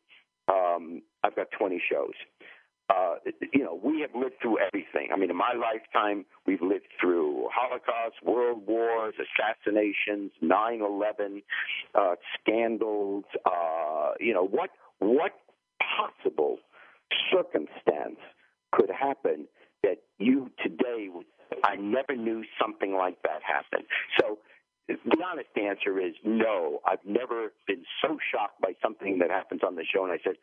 [0.49, 2.15] um, I've got 20 shows.
[2.91, 3.15] Uh,
[3.53, 5.11] you know, we have lived through everything.
[5.13, 11.43] I mean, in my lifetime, we've lived through Holocaust, world wars, assassinations, 9/11,
[11.95, 13.25] uh, scandals.
[13.45, 15.33] Uh, you know, what what
[15.97, 16.59] possible
[17.33, 18.19] circumstance
[18.73, 19.47] could happen
[19.85, 21.27] that you today would?
[21.63, 23.87] I never knew something like that happen.
[24.19, 24.39] So
[24.89, 26.81] the honest answer is no.
[26.85, 30.35] I've never been so shocked by something that happens on the show, and I said,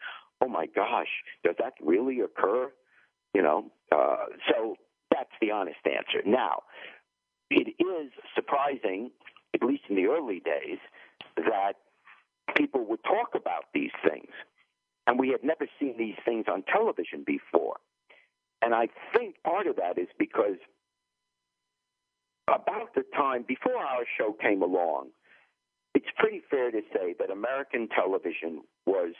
[0.47, 1.09] "Oh my gosh,
[1.43, 2.71] does that really occur?"
[3.33, 3.71] You know.
[3.91, 4.75] Uh, so
[5.11, 6.21] that's the honest answer.
[6.25, 6.63] Now,
[7.49, 9.11] it is surprising,
[9.53, 10.79] at least in the early days,
[11.37, 11.73] that
[12.55, 14.31] people would talk about these things,
[15.05, 17.77] and we had never seen these things on television before.
[18.61, 20.57] And I think part of that is because
[22.47, 25.09] about the time before our show came along,
[25.93, 29.13] it's pretty fair to say that American television was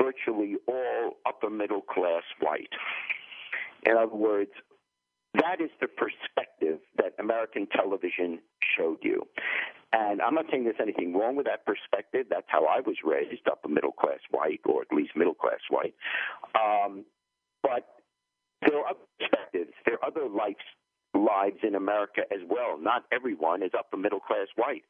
[0.00, 2.72] virtually all upper middle class white.
[3.86, 4.50] In other words,
[5.34, 8.38] that is the perspective that American television
[8.76, 9.26] showed you.
[9.92, 12.26] And I'm not saying there's anything wrong with that perspective.
[12.30, 15.94] That's how I was raised, upper middle class white, or at least middle class white.
[16.54, 17.04] Um,
[17.62, 17.86] but
[18.62, 19.72] there are other perspectives.
[19.86, 20.56] There are other life
[21.14, 22.78] lives in America as well.
[22.78, 24.82] Not everyone is upper middle class white.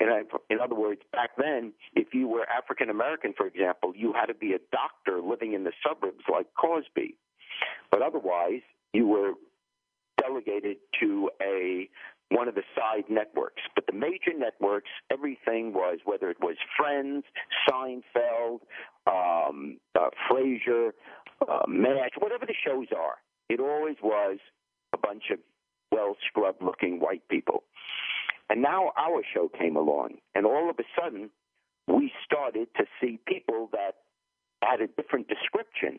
[0.00, 4.12] And I, in other words, back then, if you were African American, for example, you
[4.12, 7.14] had to be a doctor living in the suburbs like Cosby.
[7.90, 9.32] But otherwise, you were
[10.20, 11.88] delegated to a
[12.30, 13.62] one of the side networks.
[13.74, 17.24] But the major networks, everything was whether it was Friends,
[17.68, 18.60] Seinfeld,
[19.06, 20.90] um, uh, Frasier,
[21.48, 23.16] uh, MASH, whatever the shows are.
[23.48, 24.38] It always was
[24.92, 25.38] a bunch of
[25.90, 27.64] well scrubbed looking white people.
[28.50, 31.30] And now our show came along, and all of a sudden,
[31.86, 33.96] we started to see people that
[34.62, 35.98] had a different description.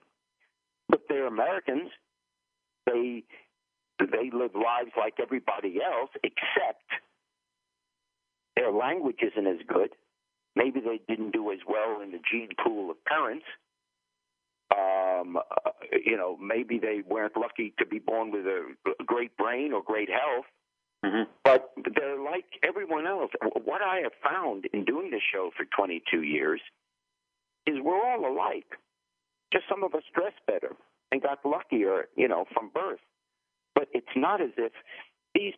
[0.88, 1.92] But they're Americans.
[2.86, 3.24] They
[4.00, 6.86] they live lives like everybody else, except
[8.56, 9.90] their language isn't as good.
[10.56, 13.46] Maybe they didn't do as well in the gene pool of parents.
[14.72, 15.72] Um, uh,
[16.06, 18.64] you know, maybe they weren't lucky to be born with a
[19.06, 20.46] great brain or great health.
[21.06, 21.32] Mm-hmm.
[21.44, 23.32] But they're like everyone else.
[23.64, 26.62] What I have found in doing this show for 22 years
[27.66, 28.66] is we're all alike.
[29.52, 30.76] Just some of us dress better
[31.12, 33.00] and got luckier, you know, from birth.
[33.76, 34.74] But it's not as if
[35.34, 35.54] these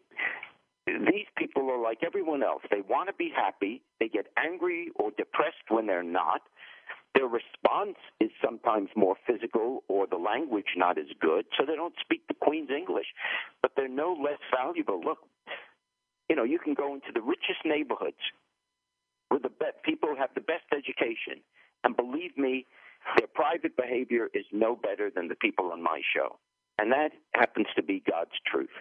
[0.88, 2.62] these people are like everyone else.
[2.70, 3.82] They want to be happy.
[4.00, 6.42] They get angry or depressed when they're not.
[7.14, 11.94] Their response is sometimes more physical or the language not as good, so they don't
[12.00, 13.08] speak the Queen's English.
[13.62, 15.02] But they're no less valuable.
[15.04, 15.20] Look,
[16.32, 18.24] you know, you can go into the richest neighborhoods
[19.28, 21.44] where the be- people have the best education,
[21.84, 22.66] and believe me,
[23.18, 26.40] their private behavior is no better than the people on my show.
[26.80, 28.72] And that happens to be God's truth.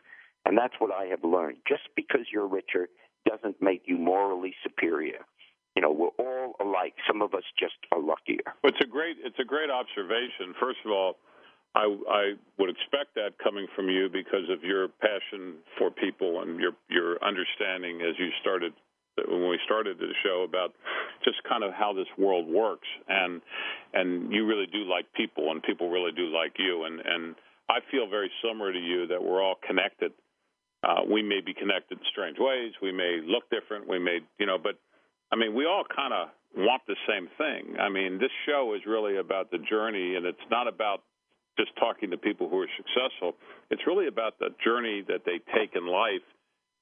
[0.45, 1.57] And that's what I have learned.
[1.67, 2.87] Just because you're richer
[3.29, 5.27] doesn't make you morally superior.
[5.75, 6.95] You know, we're all alike.
[7.05, 8.47] Some of us just are luckier.
[8.63, 10.55] It's a great it's a great observation.
[10.61, 11.17] First of all,
[11.75, 12.23] I, I
[12.59, 17.23] would expect that coming from you because of your passion for people and your your
[17.25, 18.73] understanding as you started
[19.29, 20.73] when we started the show about
[21.25, 23.41] just kind of how this world works and
[23.93, 27.35] and you really do like people and people really do like you and and
[27.69, 30.13] I feel very similar to you that we're all connected
[30.83, 32.73] uh, we may be connected in strange ways.
[32.81, 33.87] We may look different.
[33.87, 34.79] We may, you know, but
[35.31, 37.79] I mean, we all kind of want the same thing.
[37.79, 41.03] I mean, this show is really about the journey, and it's not about
[41.59, 43.35] just talking to people who are successful.
[43.71, 46.25] It's really about the journey that they take in life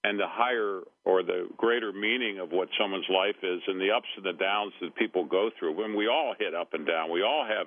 [0.04, 4.06] and the higher or the greater meaning of what someone's life is and the ups
[4.16, 5.76] and the downs that people go through.
[5.76, 7.66] When we all hit up and down, we all have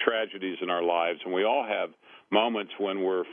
[0.00, 1.90] tragedies in our lives, and we all have
[2.30, 3.24] moments when we're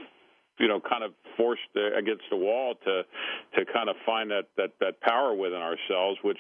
[0.59, 3.01] you know kind of forced against the wall to
[3.55, 6.37] to kind of find that that that power within ourselves which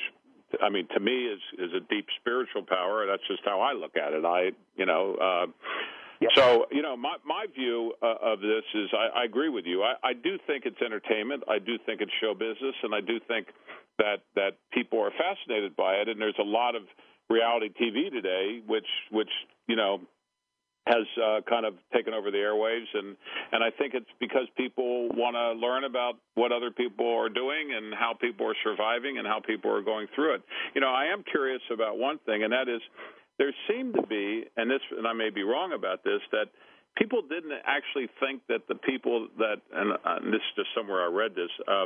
[0.61, 3.05] I mean, to me, is is a deep spiritual power.
[3.07, 4.25] That's just how I look at it.
[4.25, 5.45] I, you know, uh,
[6.21, 6.31] Yep.
[6.35, 9.83] so you know, my my view uh, of this is I, I agree with you.
[9.83, 11.43] I, I do think it's entertainment.
[11.49, 13.47] I do think it's show business, and I do think
[13.97, 16.09] that that people are fascinated by it.
[16.09, 16.83] And there's a lot of
[17.29, 19.29] reality TV today, which which
[19.67, 19.99] you know
[20.85, 23.15] has uh, kind of taken over the airwaves, and
[23.51, 27.71] and I think it's because people want to learn about what other people are doing
[27.75, 30.41] and how people are surviving and how people are going through it.
[30.75, 32.81] You know, I am curious about one thing, and that is
[33.39, 36.47] there seemed to be, and this, and I may be wrong about this, that
[36.97, 41.01] people didn't actually think that the people that, and, uh, and this is just somewhere
[41.03, 41.49] I read this.
[41.67, 41.85] Uh,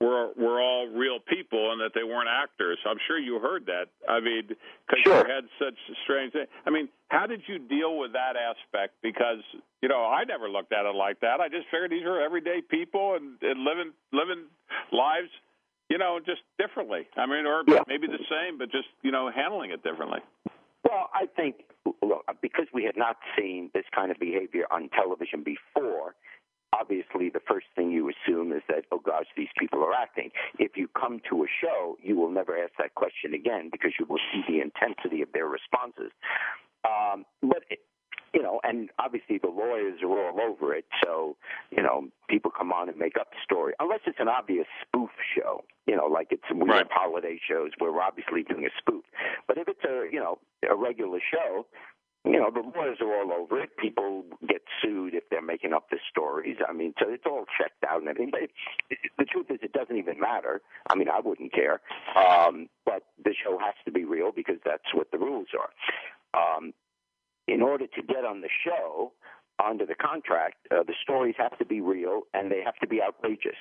[0.00, 2.76] were were all real people and that they weren't actors.
[2.84, 3.86] I'm sure you heard that.
[4.08, 5.18] I mean, because Sure.
[5.24, 6.32] you had such strange.
[6.66, 8.94] I mean, how did you deal with that aspect?
[9.00, 9.38] Because
[9.80, 11.40] you know, I never looked at it like that.
[11.40, 14.46] I just figured these are everyday people and, and living living
[14.90, 15.30] lives,
[15.88, 17.06] you know, just differently.
[17.16, 17.84] I mean, or Yeah.
[17.86, 20.18] maybe the same, but just you know, handling it differently.
[20.84, 21.56] Well, I think
[22.02, 26.14] look, because we had not seen this kind of behavior on television before,
[26.72, 30.30] obviously the first thing you assume is that, oh gosh, these people are acting.
[30.58, 34.06] If you come to a show, you will never ask that question again because you
[34.08, 36.10] will see the intensity of their responses.
[36.84, 37.62] Um, but
[38.34, 40.86] you know, and obviously the lawyers are all over it.
[41.04, 41.36] So,
[41.70, 45.10] you know, people come on and make up the story, unless it's an obvious spoof
[45.36, 45.64] show.
[45.86, 46.78] You know, like it's we Right.
[46.78, 49.04] have holiday shows where we're obviously doing a spoof.
[49.46, 51.66] But if it's a you know a regular show,
[52.24, 53.76] you know, the lawyers are all over it.
[53.76, 56.56] People get sued if they're making up the stories.
[56.66, 58.30] I mean, so it's all checked out and everything.
[58.30, 58.50] But it,
[59.18, 60.62] the truth is, it doesn't even matter.
[60.88, 61.80] I mean, I wouldn't care.
[62.16, 65.70] Um, but the show has to be real because that's what the rules are.
[66.34, 66.72] Um,
[67.52, 69.12] in order to get on the show
[69.64, 73.00] under the contract, uh, the stories have to be real and they have to be
[73.02, 73.56] outrageous.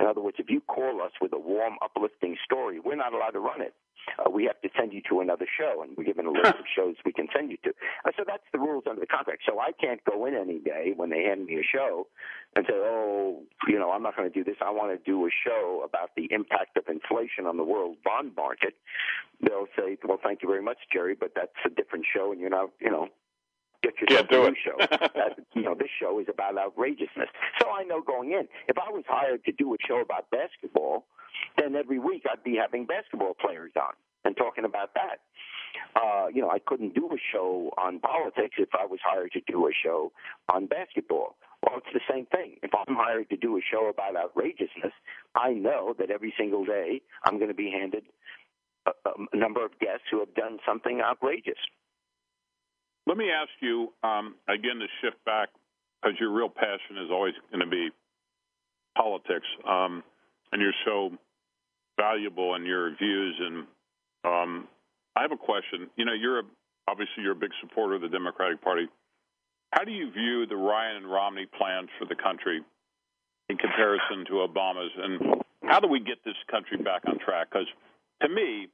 [0.00, 3.30] In other words, if you call us with a warm, uplifting story, we're not allowed
[3.30, 3.74] to run it.
[4.18, 6.66] Uh, we have to send you to another show, and we're given a list of
[6.76, 7.70] shows we can send you to.
[8.04, 9.42] Uh, so that's the rules under the contract.
[9.48, 12.06] So I can't go in any day when they hand me a show
[12.54, 14.56] and say, "Oh, you know, I'm not going to do this.
[14.60, 18.32] I want to do a show about the impact of inflation on the world bond
[18.36, 18.74] market."
[19.40, 22.50] They'll say, "Well, thank you very much, Jerry, but that's a different show, and you're
[22.50, 23.08] not, you know."
[23.84, 24.54] Get yourself Can't do a it.
[24.56, 24.76] new show.
[25.54, 27.28] you know, this show is about outrageousness.
[27.60, 31.04] So I know going in, if I was hired to do a show about basketball,
[31.58, 33.92] then every week I'd be having basketball players on
[34.24, 35.20] and talking about that.
[35.96, 39.40] Uh, you know, I couldn't do a show on politics if I was hired to
[39.46, 40.12] do a show
[40.52, 41.36] on basketball.
[41.62, 42.56] Well, it's the same thing.
[42.62, 44.92] If I'm hired to do a show about outrageousness,
[45.34, 48.04] I know that every single day I'm going to be handed
[48.86, 48.90] a,
[49.32, 51.58] a number of guests who have done something outrageous.
[53.06, 55.48] Let me ask you um, again to shift back
[56.00, 57.90] because your real passion is always going to be
[58.96, 60.02] politics, um,
[60.52, 61.10] and you're so
[61.98, 63.36] valuable in your views.
[63.40, 63.66] And
[64.24, 64.68] um,
[65.16, 65.90] I have a question.
[65.96, 66.44] You know, you're a,
[66.88, 68.86] obviously you're a big supporter of the Democratic Party.
[69.72, 72.62] How do you view the Ryan and Romney plans for the country?
[73.48, 74.92] in comparison to Obama's.
[74.96, 77.48] And how do we get this country back on track?
[77.50, 77.68] Because
[78.22, 78.68] to me,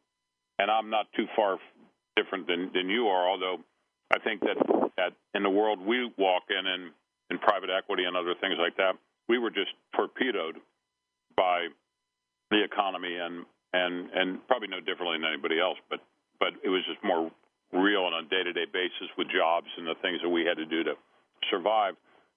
[0.58, 1.58] and I'm not too far
[2.16, 3.58] different than, than you are, although
[4.12, 4.56] I think that,
[4.96, 6.90] that in the world we walk in, and
[7.30, 8.96] in private equity and other things like that,
[9.28, 10.56] we were just torpedoed
[11.36, 11.68] by
[12.50, 16.00] the economy and and and probably no differently than anybody else, but
[16.40, 17.30] but it was just more
[17.72, 20.82] real on a day-to-day basis with jobs and the things that we had to do
[20.82, 20.94] to
[21.48, 21.94] survive.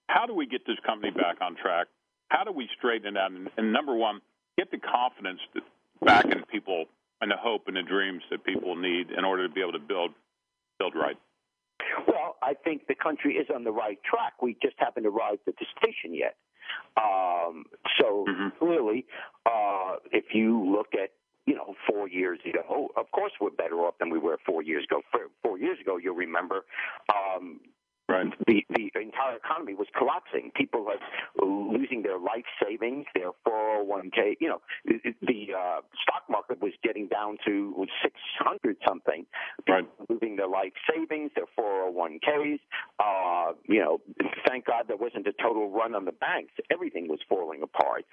[0.07, 1.87] How do we get this company back on track?
[2.29, 3.31] How do we straighten it out?
[3.31, 4.21] And, and number one,
[4.57, 5.39] get the confidence
[6.05, 6.85] back in people
[7.21, 9.79] and the hope and the dreams that people need in order to be able to
[9.79, 10.11] build
[10.77, 11.17] build right.
[12.07, 14.41] Well, I think the country is on the right track.
[14.41, 16.35] We just haven't arrived at the station yet.
[16.97, 17.65] Um,
[17.99, 18.57] so mm-hmm.
[18.59, 19.05] clearly,
[19.45, 21.11] uh, if you look at
[21.45, 22.89] you know, four years ago.
[22.95, 25.01] Of course, we're better off than we were four years ago.
[25.41, 26.65] Four years ago, you'll remember,
[27.11, 27.59] um,
[28.09, 28.27] Right.
[28.47, 30.51] The the entire economy was collapsing.
[30.55, 30.97] People were
[31.41, 34.35] losing their life savings, their 401k.
[34.41, 39.25] You know, the, uh, stock market was getting down to 600 something.
[39.69, 39.87] Right.
[40.09, 42.59] Losing their life savings, their 401ks.
[42.99, 44.01] Uh, you know,
[44.47, 46.51] thank God there wasn't a total run on the banks.
[46.69, 48.05] Everything was falling apart,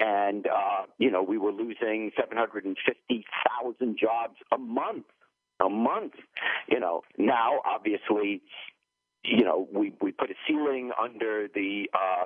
[0.00, 5.04] and uh, you know we were losing 750,000 jobs a month
[5.60, 6.14] a month.
[6.68, 8.42] You know, now obviously
[9.28, 12.24] you know, we we put a ceiling under the uh,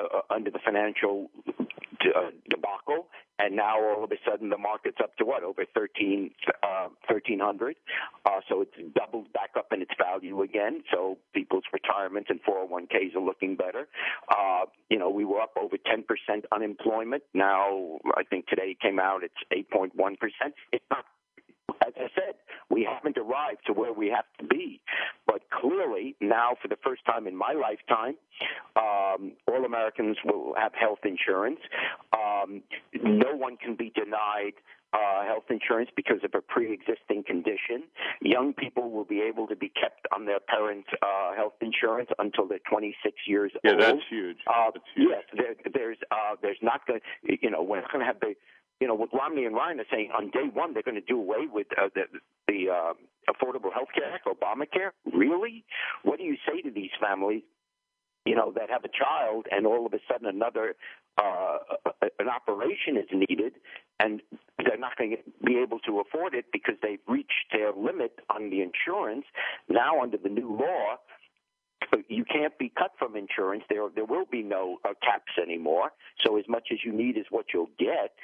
[0.00, 3.08] uh, under the financial uh, debacle,
[3.38, 6.30] and now all of a sudden the market's up to what over 13,
[6.62, 7.76] uh, 1300.
[8.24, 10.82] Uh, so it's doubled back up in its value again.
[10.92, 13.88] So people's retirements and 401ks are looking better.
[14.28, 16.04] Uh, you know, we were up over 10%
[16.52, 17.22] unemployment.
[17.34, 20.16] Now I think today came out it's 8.1%.
[20.72, 21.04] It's not
[21.86, 22.34] as I said,
[22.70, 24.80] we haven't arrived to where we have to be.
[25.26, 28.16] But clearly, now for the first time in my lifetime,
[28.76, 31.60] um, all Americans will have health insurance.
[32.12, 32.62] Um,
[33.02, 34.54] no one can be denied
[34.92, 37.84] uh, health insurance because of a pre-existing condition.
[38.22, 42.46] Young people will be able to be kept on their parents' uh, health insurance until
[42.46, 43.80] they're 26 years yeah, old.
[43.80, 44.36] Yeah, that's huge.
[44.46, 45.08] Uh, that's huge.
[45.10, 47.00] Yes, there, there's uh, there's not going.
[47.22, 48.34] You know, we're not going to have the
[48.80, 51.18] you know, what Romney and Ryan are saying on day one, they're going to do
[51.18, 52.02] away with uh, the,
[52.46, 52.94] the uh,
[53.28, 54.90] Affordable Health Care Act, Obamacare.
[55.12, 55.64] Really?
[56.04, 57.42] What do you say to these families,
[58.24, 60.76] you know, that have a child and all of a sudden another
[61.20, 61.58] uh,
[62.20, 63.54] an operation is needed
[63.98, 64.22] and
[64.58, 68.50] they're not going to be able to afford it because they've reached their limit on
[68.50, 69.24] the insurance.
[69.68, 70.98] Now, under the new law,
[72.08, 73.64] you can't be cut from insurance.
[73.68, 75.90] There, there will be no uh, caps anymore.
[76.24, 78.14] So as much as you need is what you'll get.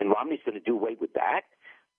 [0.00, 1.42] And Romney's going to do away with that.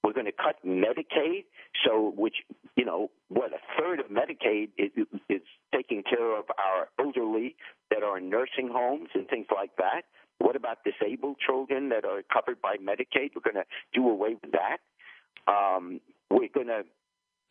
[0.03, 1.43] We're going to cut Medicaid,
[1.85, 2.35] so which
[2.77, 4.91] you know what a third of Medicaid is,
[5.27, 5.41] is
[5.75, 7.55] taking care of our elderly
[7.91, 10.03] that are in nursing homes and things like that.
[10.37, 13.31] What about disabled children that are covered by Medicaid?
[13.35, 14.77] We're going to do away with that.
[15.51, 15.99] Um,
[16.29, 16.83] we're going to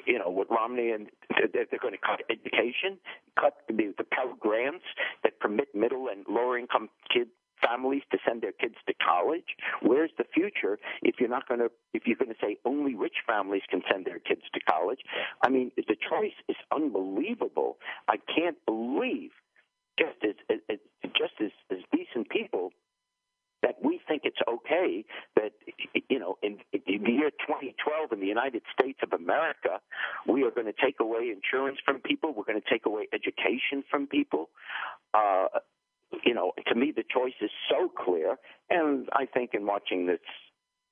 [0.07, 1.09] you know, with Romney and
[1.53, 2.99] they're going to cut education,
[3.39, 4.85] cut the, the Pell Grants
[5.23, 7.31] that permit middle and lower income kids
[7.63, 9.57] families to send their kids to college?
[9.83, 13.17] Where's the future if you're not going to if you're going to say only rich
[13.27, 15.01] families can send their kids to college?
[15.45, 17.79] I mean, the choice is unbelievable.
[18.09, 19.31] I can't believe
[19.99, 20.79] just as, as
[21.17, 22.71] just as, as decent people
[23.63, 25.05] that we think it's okay
[25.37, 25.53] that
[26.09, 29.81] you know in, in the year 2012 in the United States of America
[30.27, 33.83] we are going to take away insurance from people we're going to take away education
[33.91, 34.49] from people.
[35.15, 35.47] Uh,
[36.25, 38.37] you know to me the choice is so clear
[38.71, 40.21] and I think in watching this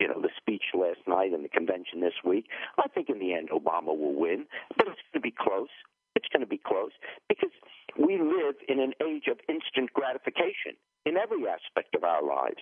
[0.00, 2.46] you know the speech last night and the convention this week
[2.78, 4.46] I think in the end Obama will win
[4.76, 5.72] but it's going to be close.
[6.14, 6.92] It's going to be close
[7.28, 7.50] because
[7.98, 12.60] we live in an age of instant gratification in every aspect of our lives.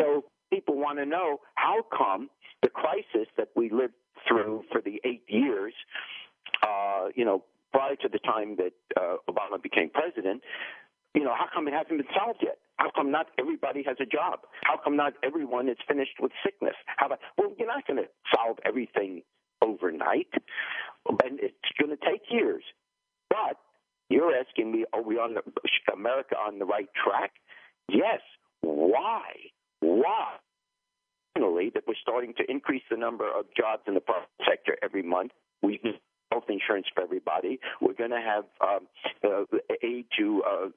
[0.00, 2.30] So people want to know how come
[2.62, 3.94] the crisis that we lived
[4.26, 5.74] through for the eight years,
[6.62, 10.42] uh, you know, prior to the time that uh, Obama became president,
[11.14, 12.58] you know, how come it hasn't been solved yet?
[12.76, 14.40] How come not everybody has a job?
[14.64, 14.96] How come
[15.54, 16.74] everyone is finished with sickness?
[16.96, 19.22] How about, well, you're not going to solve everything
[19.62, 22.62] overnight, and it's going to take years.
[23.30, 23.56] But
[24.08, 25.42] you're asking me, are we on the,
[25.92, 27.32] America on the right track?
[27.88, 28.20] Yes.
[28.62, 29.30] Why?
[29.80, 30.34] Why?
[31.34, 35.02] Finally, that we're starting to increase the number of jobs in the private sector every
[35.02, 35.32] month.
[35.62, 35.80] We
[36.30, 37.60] health insurance for everybody.
[37.80, 38.86] We're going to have um,
[39.24, 40.68] uh, aid to uh,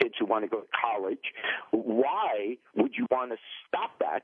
[0.00, 1.32] kids who want to go to college.
[1.70, 4.22] Why would you want to stop that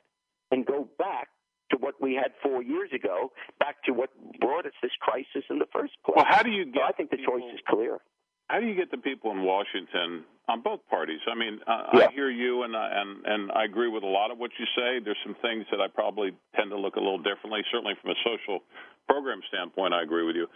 [0.50, 1.28] and go back
[1.70, 5.58] to what we had four years ago, back to what brought us this crisis in
[5.58, 6.14] the first place.
[6.14, 6.74] Well, how do you get?
[6.76, 7.98] So I think the people, choice is clear.
[8.46, 11.20] How do you get the people in Washington on both parties.
[11.26, 12.06] I mean, uh, Yeah.
[12.06, 14.66] I hear you, and I, and and I agree with a lot of what you
[14.76, 15.00] say.
[15.00, 17.64] There's some things that I probably tend to look a little differently.
[17.72, 18.60] Certainly, from a social
[19.08, 20.46] program standpoint, I agree with you.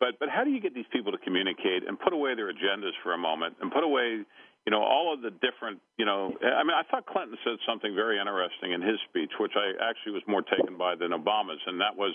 [0.00, 2.92] But but how do you get these people to communicate and put away their agendas
[3.02, 4.20] for a moment and put away,
[4.66, 7.94] you know, all of the different, you know, I mean, I thought Clinton said something
[7.94, 11.80] very interesting in his speech, which I actually was more taken by than Obama's, and
[11.80, 12.12] that was,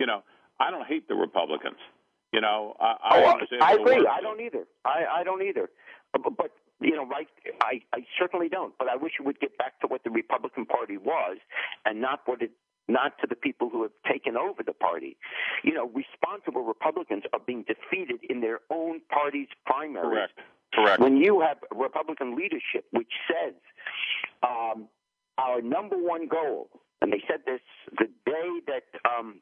[0.00, 0.22] you know,
[0.58, 1.80] I don't hate the Republicans.
[2.32, 4.06] You know, I, I, Oh, was I agree.
[4.06, 4.64] I don't either.
[4.84, 5.70] I, I don't either.
[6.14, 6.50] Uh, But, but
[6.80, 7.28] you know, right?
[7.62, 8.74] I, I certainly don't.
[8.78, 11.38] But I wish you would get back to what the Republican Party was,
[11.84, 12.50] and not what it,
[12.88, 15.16] not to the people who have taken over the party.
[15.64, 20.10] You know, responsible Republicans are being defeated in their own party's primaries.
[20.10, 20.38] Correct.
[20.74, 21.00] Correct.
[21.00, 23.54] When you have Republican leadership which says
[24.42, 24.88] um,
[25.38, 26.68] our number one goal,
[27.00, 27.60] and they said this
[27.98, 29.40] the day that um,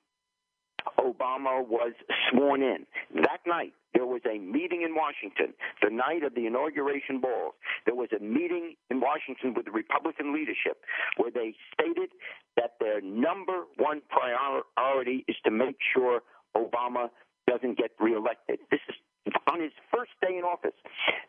[0.98, 1.92] Obama was
[2.30, 2.86] sworn in.
[3.14, 7.54] That night, there was a meeting in Washington, the night of the inauguration ball.
[7.86, 10.82] There was a meeting in Washington with the Republican leadership
[11.16, 12.10] where they stated
[12.56, 16.20] that their number one priority is to make sure
[16.56, 17.08] Obama
[17.46, 18.58] doesn't get reelected.
[18.70, 18.96] This is
[19.50, 20.74] on his first day in office.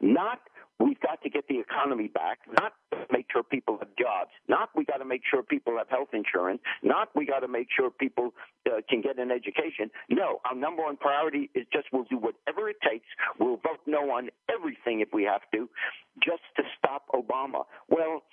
[0.01, 0.39] Not
[0.79, 2.73] we've got to get the economy back, not
[3.11, 6.61] make sure people have jobs, not we got to make sure people have health insurance,
[6.83, 8.33] not we got to make sure people
[8.67, 9.89] uh, can get an education.
[10.09, 13.05] No, our number one priority is just we'll do whatever it takes.
[13.39, 15.69] We'll vote no on everything if we have to,
[16.23, 17.63] just to stop Obama.
[17.89, 18.23] Well,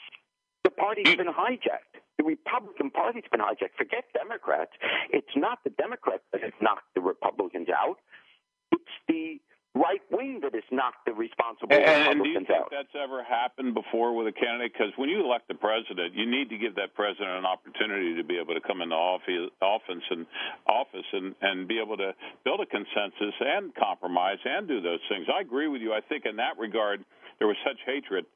[0.65, 2.01] the party's been hijacked.
[2.19, 3.75] The Republican Party's been hijacked.
[3.77, 4.71] Forget Democrats.
[5.11, 7.97] It's not the Democrats that have knocked the Republicans out.
[8.71, 9.41] It's the
[9.75, 12.69] right wing that has knocked the responsible And, and do you think out.
[12.71, 14.73] that's ever happened before with a candidate?
[14.73, 18.25] Because when you elect the president, you need to give that president an opportunity to
[18.25, 20.27] be able to come into office, office and
[20.69, 22.13] office and and be able to
[22.45, 25.27] build a consensus and compromise and do those things.
[25.33, 25.93] I agree with you.
[25.93, 27.05] I think in that regard,
[27.39, 28.27] there was such hatred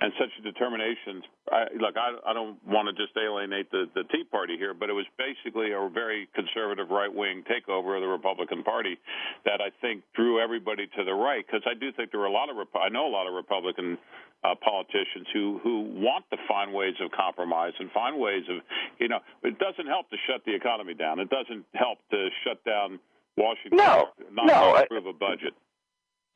[0.00, 1.22] and such a determination.
[1.52, 4.90] I, look, I, I don't want to just alienate the, the Tea Party here, but
[4.90, 8.98] it was basically a very conservative right wing takeover of the Republican Party
[9.44, 11.46] that I think drew everybody to the right.
[11.46, 13.96] Because I do think there were a lot of I know a lot of Republican
[14.42, 18.62] uh, politicians who who want to find ways of compromise and find ways of
[18.98, 21.20] you know it doesn't help to shut the economy down.
[21.20, 22.98] It doesn't help to shut down
[23.36, 23.78] Washington.
[23.78, 25.54] No, not no, to I- approve a budget.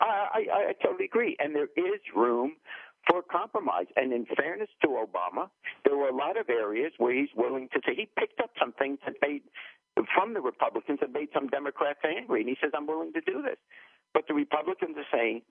[0.01, 2.53] I, I, I totally agree, and there is room
[3.09, 3.87] for compromise.
[3.97, 5.49] And in fairness to Obama,
[5.85, 8.73] there were a lot of areas where he's willing to say he picked up some
[8.73, 9.43] things that made
[10.15, 13.43] from the Republicans that made some Democrats angry, and he says I'm willing to do
[13.43, 13.57] this.
[14.15, 15.43] But the Republicans are saying,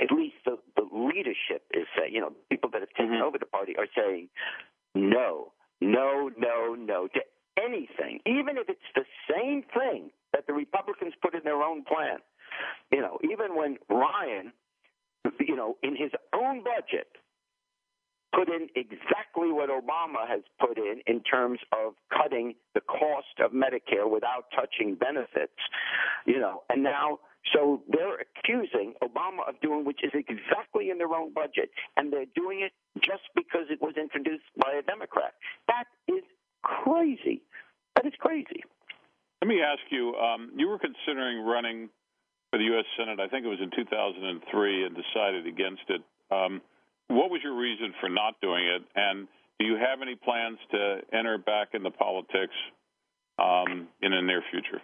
[0.00, 3.22] at least the, the leadership is saying, you know, people that have taken mm-hmm.
[3.22, 4.28] over the party are saying,
[4.94, 7.20] no, no, no, no to
[7.58, 12.18] anything, even if it's the same thing that the Republicans put in their own plan.
[12.92, 14.52] You know, even when Ryan,
[15.46, 17.08] you know, in his own budget,
[18.34, 23.52] put in exactly what Obama has put in in terms of cutting the cost of
[23.52, 25.58] Medicare without touching benefits,
[26.26, 27.18] you know, and now
[27.54, 32.30] so they're accusing Obama of doing which is exactly in their own budget, and they're
[32.34, 35.32] doing it just because it was introduced by a Democrat.
[35.66, 36.24] That is
[36.62, 37.42] crazy.
[37.96, 38.62] That is crazy.
[39.40, 41.88] Let me ask you: um, You were considering running
[42.50, 42.84] for the U.S.
[42.96, 43.20] Senate.
[43.20, 46.02] I think it was in 2003, and decided against it.
[46.30, 46.60] Um,
[47.08, 48.82] what was your reason for not doing it?
[48.94, 49.28] And
[49.58, 52.54] do you have any plans to enter back into politics
[53.38, 54.80] um, in the near future?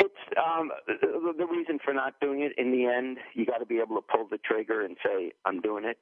[0.00, 2.52] It's um, the, reason for not doing it.
[2.58, 5.60] In the end, you got to be able to pull the trigger and say, "I'm
[5.60, 5.98] doing it,"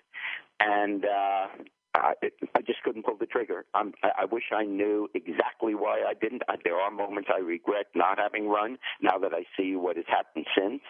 [0.59, 1.47] and uh,
[1.95, 2.15] I,
[2.55, 3.65] I just couldn't pull the trigger.
[3.75, 6.43] I'm, I I wish I knew exactly why I didn't.
[6.49, 8.79] I, there are moments I regret not having run.
[9.01, 10.81] Now that I see what has happened since,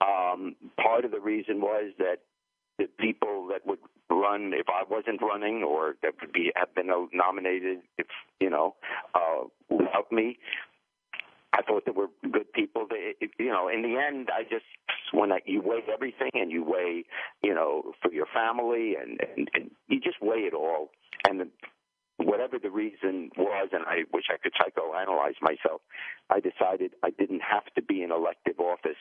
[0.00, 2.18] um, part of the reason was that
[2.78, 3.78] the people that would
[4.10, 8.06] run if I wasn't running, or that would be have been nominated if
[8.40, 8.76] you know
[9.14, 10.38] uh, without me.
[11.52, 12.86] I thought they were good people.
[12.88, 14.64] They, you know, in the end, I just
[15.12, 17.04] when I, you weigh everything and you weigh,
[17.42, 20.90] you know, for your family and, and, and you just weigh it all.
[21.26, 21.48] And
[22.18, 25.80] whatever the reason was, and I wish I could psychoanalyze myself,
[26.30, 28.98] I decided I didn't have to be in elective office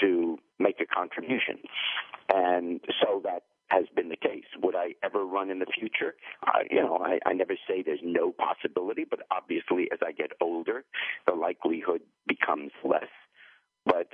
[0.00, 1.58] to make a contribution,
[2.32, 4.44] and so that has been the case.
[4.62, 6.14] Would I ever run in the future?
[6.46, 10.32] Uh, you know, I, I never say there's no possibility, but obviously, as I get
[10.40, 10.84] older,
[11.26, 13.10] the likelihood becomes less.
[13.84, 14.08] But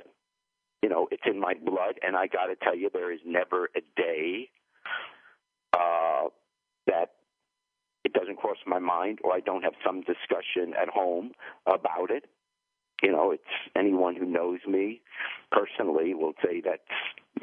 [0.81, 3.69] you know, it's in my blood, and I got to tell you, there is never
[3.75, 4.49] a day
[5.73, 6.29] uh,
[6.87, 7.11] that
[8.03, 11.31] it doesn't cross my mind, or I don't have some discussion at home
[11.67, 12.25] about it.
[13.03, 13.43] you know, it's
[13.75, 15.01] anyone who knows me
[15.51, 16.81] personally will say that's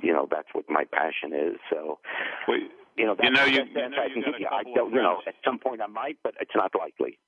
[0.02, 1.56] you know that's what my passion is.
[1.70, 1.98] So,
[2.46, 2.58] well,
[2.98, 4.46] you know, that's you know, you, you know, I you can got you.
[4.50, 7.18] I don't, you know, at some point I might, but it's not likely.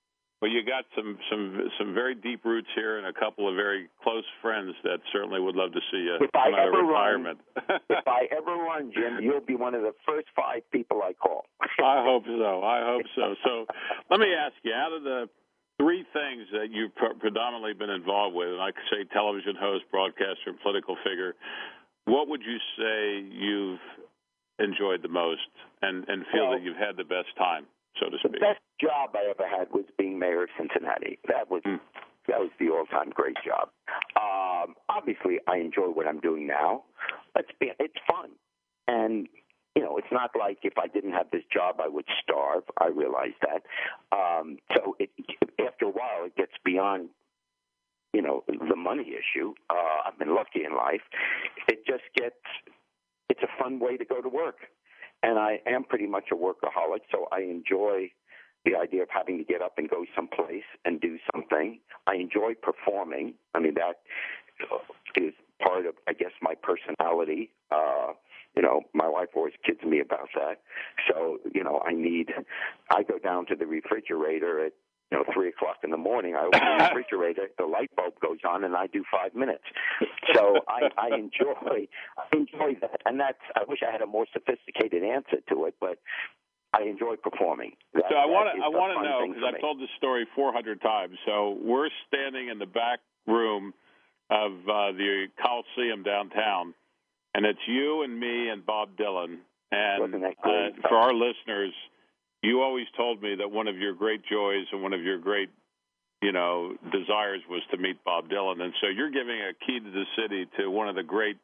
[0.42, 3.88] Well, you got some some some very deep roots here, and a couple of very
[4.02, 6.82] close friends that certainly would love to see you If I come out of ever
[6.82, 7.38] run- retirement.
[7.90, 11.44] if I ever run, Jim, you'll be one of the first five people I call.
[11.84, 12.62] I hope so.
[12.64, 13.34] I hope so.
[13.44, 13.66] So,
[14.10, 15.28] let me ask you: out of the
[15.78, 19.84] three things that you've pre- predominantly been involved with, and I could say television host,
[19.90, 21.34] broadcaster, and political figure,
[22.06, 23.80] what would you say you've
[24.60, 25.48] enjoyed the most,
[25.82, 27.66] and and feel Well- that you've had the best time,
[27.98, 28.32] so to speak?
[28.32, 31.18] The best job I ever had was being mayor of Cincinnati.
[31.28, 31.80] That was Mm.
[32.26, 33.70] that was the all-time great job.
[34.14, 36.84] Um, obviously, I enjoy what I'm doing now.
[37.34, 38.30] Let's be, it's fun,
[38.86, 39.28] and
[39.76, 42.64] you know, it's not like if I didn't have this job, I would starve.
[42.78, 43.62] I realize that.
[44.12, 45.10] Um, so it,
[45.64, 47.10] after a while, it gets beyond
[48.12, 49.54] you know the money issue.
[49.70, 51.02] Uh, I've been lucky in life.
[51.68, 52.36] It just gets
[53.30, 54.56] it's a fun way to go to work,
[55.22, 58.10] and I am pretty much a workaholic, so I enjoy
[58.64, 61.80] the idea of having to get up and go someplace and do something.
[62.06, 63.34] I enjoy performing.
[63.54, 64.00] I mean that
[65.16, 67.50] is part of I guess my personality.
[67.70, 68.12] Uh
[68.56, 70.56] you know, my wife always kids me about that.
[71.08, 72.30] So, you know, I need
[72.90, 74.72] I go down to the refrigerator at
[75.10, 78.38] you know, three o'clock in the morning, I open the refrigerator, the light bulb goes
[78.48, 79.64] on, and I do five minutes.
[80.34, 83.40] So I, I enjoy, I enjoy that, and that's.
[83.56, 85.98] I wish I had a more sophisticated answer to it, but
[86.72, 87.72] I enjoy performing.
[87.94, 89.60] That, So I want to I want to know because I've me.
[89.60, 91.16] told this story 400 times.
[91.26, 93.74] So we're standing in the back room
[94.30, 96.74] of uh, the Coliseum downtown,
[97.34, 99.38] and it's you and me and Bob Dylan.
[99.72, 101.72] And uh, for our listeners,
[102.42, 105.50] you always told me that one of your great joys and one of your great
[106.22, 109.90] you know desires was to meet Bob Dylan, and so you're giving a key to
[109.90, 111.36] the city to one of the great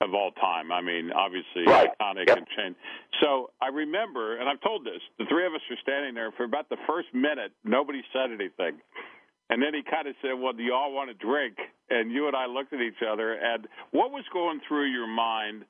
[0.00, 0.70] of all time.
[0.70, 1.90] I mean, obviously Right.
[1.98, 2.36] iconic Yep.
[2.38, 2.76] and chain.
[3.20, 6.44] So I remember, and I've told this, the three of us are standing there for
[6.44, 7.50] about the first minute.
[7.64, 8.80] Nobody said anything.
[9.50, 11.56] And then he kind of said, Well, do you all want a drink?
[11.90, 13.32] And you and I looked at each other.
[13.32, 15.64] And what was going through your mind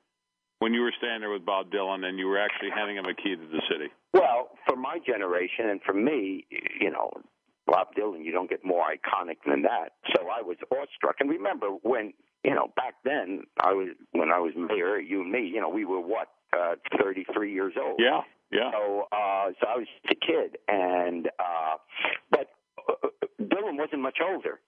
[0.59, 3.13] when you were standing there with Bob Dylan and you were actually handing him a
[3.13, 3.91] key to the city?
[4.13, 6.45] Well, for my generation and for me,
[6.79, 7.11] you know,
[7.65, 9.93] Bob Dylan, you don't get more iconic than that.
[10.15, 11.17] So I was awestruck.
[11.19, 15.31] And remember when, you know, back then, I was when I was mayor, you and
[15.31, 17.99] me, you know, we were what, uh, 33 years old.
[17.99, 18.71] Yeah, yeah.
[18.71, 21.77] So, uh, so I was just a kid, and uh,
[22.31, 22.47] but
[22.89, 23.07] uh,
[23.39, 24.59] Dylan wasn't much older.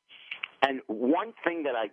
[0.61, 1.87] And one thing that I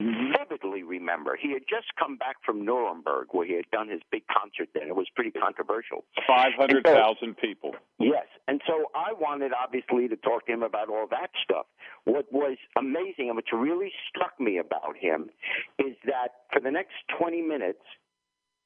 [0.00, 4.22] vividly remember, he had just come back from Nuremberg, where he had done his big
[4.26, 4.68] concert.
[4.74, 6.04] Then it was pretty controversial.
[6.26, 7.74] 500,000 people.
[7.98, 11.66] Yes, and so I wanted obviously to talk to him about all that stuff.
[12.04, 15.30] What was amazing and what really struck me about him
[15.78, 17.82] is that for the next 20 minutes,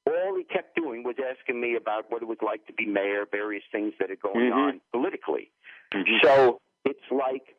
[0.07, 3.25] all he kept doing was asking me about what it was like to be mayor,
[3.31, 4.55] various things that are going Mhm.
[4.55, 5.51] on politically.
[5.93, 6.21] Mhm.
[6.23, 7.55] So it's like.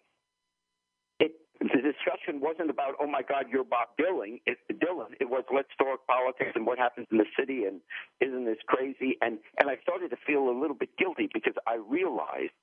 [1.61, 4.41] The discussion wasn't about, oh my God, you're Bob Dylan.
[4.47, 5.13] It, Dylan.
[5.21, 7.81] It was let's talk politics and what happens in the city and
[8.21, 9.19] isn't this crazy?
[9.21, 12.57] And and I started to feel a little bit guilty because I realized.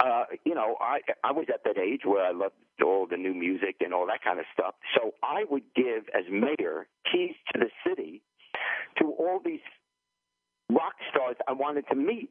[0.00, 2.54] Uh, you know, I I was at that age where I loved
[2.84, 4.74] all the new music and all that kind of stuff.
[4.96, 8.22] So I would give, as mayor, keys to the city
[8.98, 9.60] to all these
[10.70, 12.30] rock stars I wanted to meet.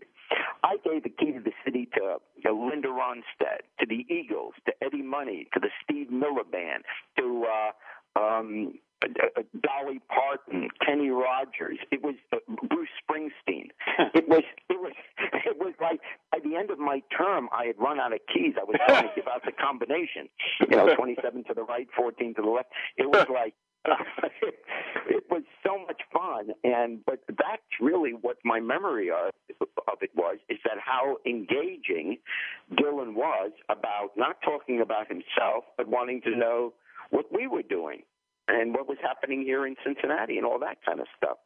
[0.63, 4.73] I gave the key to the city to, to Linda Ronstadt, to the Eagles, to
[4.81, 6.83] Eddie Money, to the Steve Miller Band,
[7.17, 11.77] to uh, um, uh, Dolly Parton, Kenny Rogers.
[11.91, 12.37] It was uh,
[12.69, 13.69] Bruce Springsteen.
[14.13, 14.93] it was it was
[15.45, 15.99] it was like
[16.31, 18.53] by the end of my term, I had run out of keys.
[18.59, 20.29] I was trying to give out the combination.
[20.61, 22.69] You know, twenty-seven to the right, fourteen to the left.
[22.97, 23.53] It was like
[25.09, 30.11] it was so much fun and but that's really what my memory of, of it
[30.15, 32.17] was is that how engaging
[32.73, 36.73] dylan was about not talking about himself but wanting to know
[37.09, 38.01] what we were doing
[38.47, 41.37] and what was happening here in cincinnati and all that kind of stuff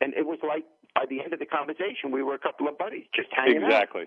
[0.00, 0.64] and it was like
[0.94, 3.64] by the end of the conversation we were a couple of buddies just hanging out
[3.64, 4.04] Exactly.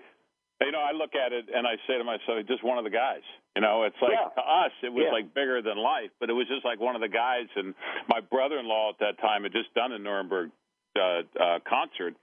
[0.60, 2.90] You know, I look at it and I say to myself, just one of the
[2.90, 3.22] guys.
[3.54, 4.28] You know, it's like Yeah.
[4.36, 5.12] to us, it was Yeah.
[5.12, 7.48] like bigger than life, but it was just like one of the guys.
[7.56, 7.74] And
[8.08, 10.50] my brother-in-law at that time had just done a Nuremberg
[10.98, 12.14] uh, uh, concert,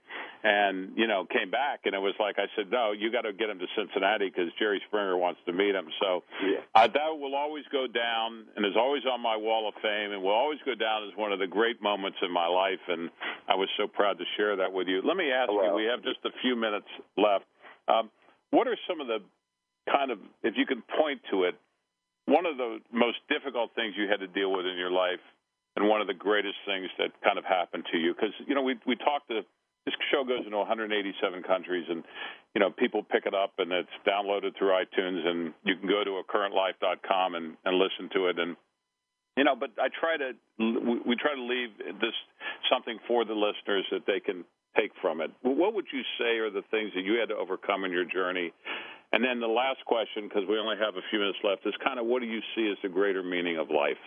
[0.42, 3.32] and you know, came back, and it was like I said, no, you got to
[3.32, 5.88] get him to Cincinnati because Jerry Springer wants to meet him.
[6.00, 6.58] So Yeah.
[6.74, 10.24] uh, that will always go down, and is always on my wall of fame, and
[10.24, 12.80] will always go down as one of the great moments in my life.
[12.88, 13.10] And
[13.46, 15.02] I was so proud to share that with you.
[15.02, 17.44] Let me ask you, we have just a few minutes left.
[17.86, 18.10] Um,
[18.54, 19.18] what are some of the
[19.90, 21.58] kind of, if you can point to it,
[22.26, 25.20] one of the most difficult things you had to deal with in your life,
[25.76, 28.14] and one of the greatest things that kind of happened to you?
[28.14, 29.42] Because you know, we we talked to
[29.84, 32.04] this show goes into 187 countries, and
[32.54, 36.04] you know, people pick it up and it's downloaded through iTunes, and you can go
[36.04, 38.56] to acurrentlife.com and and listen to it and
[39.36, 40.32] you know but i try to
[41.06, 42.14] we try to leave this
[42.70, 44.44] something for the listeners that they can
[44.76, 45.30] take from it.
[45.42, 48.52] What would you say are the things that you had to overcome in your journey?
[49.12, 52.00] And then the last question because we only have a few minutes left is kind
[52.00, 54.00] of what do you see as the greater meaning of life?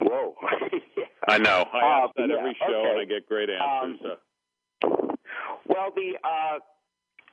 [0.00, 0.34] Whoa.
[1.28, 1.64] I know.
[1.72, 2.90] I uh, ask that yeah, every show okay.
[2.90, 4.00] and i get great answers
[4.84, 5.16] Um,
[5.66, 6.58] Well, the uh,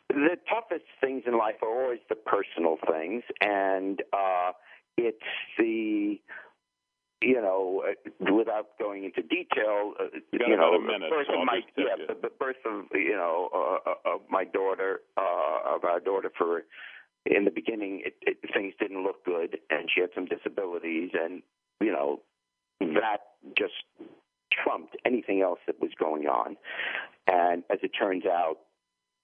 [0.10, 4.52] the toughest things in life are always the personal things, and uh,
[4.98, 5.18] it's
[5.58, 6.20] the
[7.22, 11.46] you know, uh, without going into detail, uh, You you know, a birth so of
[11.46, 12.08] my yeah, you.
[12.08, 16.32] the, the birth of you know uh, uh, of my daughter, uh, of our daughter
[16.38, 16.64] for
[17.26, 21.44] in the beginning, it, it, things didn't look good, and she had some disabilities, and
[21.80, 22.22] you know,
[22.80, 23.20] that
[23.58, 23.74] just
[24.52, 26.58] trumped anything else that was going on.
[27.28, 28.58] And as it turns out,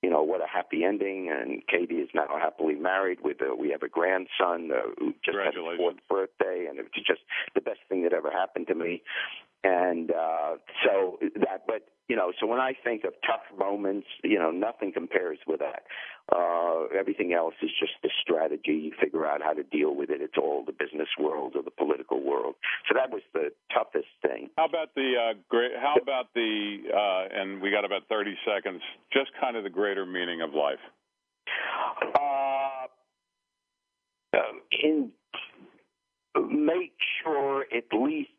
[0.01, 1.29] you know, what a happy ending.
[1.31, 5.37] And Katie is now happily married with a, we have a grandson uh, who just
[5.37, 7.21] had his fourth birthday, and it's just
[7.55, 9.01] the best thing that ever happened to me.
[9.63, 10.55] And uh,
[10.85, 14.93] so that, but you know, so when I think of tough moments, you know, nothing
[14.93, 15.83] compares with that.
[16.33, 18.71] Uh, everything else is just the strategy.
[18.71, 20.21] You figure out how to deal with it.
[20.21, 22.55] It's all the business world or the political world.
[22.87, 24.49] So that was the toughest thing.
[24.57, 25.71] How about the uh, great?
[25.79, 26.77] How about the?
[26.93, 28.81] Uh, and we got about thirty seconds.
[29.11, 30.79] Just kind of the greater meaning of life.
[32.15, 32.87] Uh,
[34.37, 35.11] um, in
[36.49, 36.93] make
[37.23, 38.29] sure at least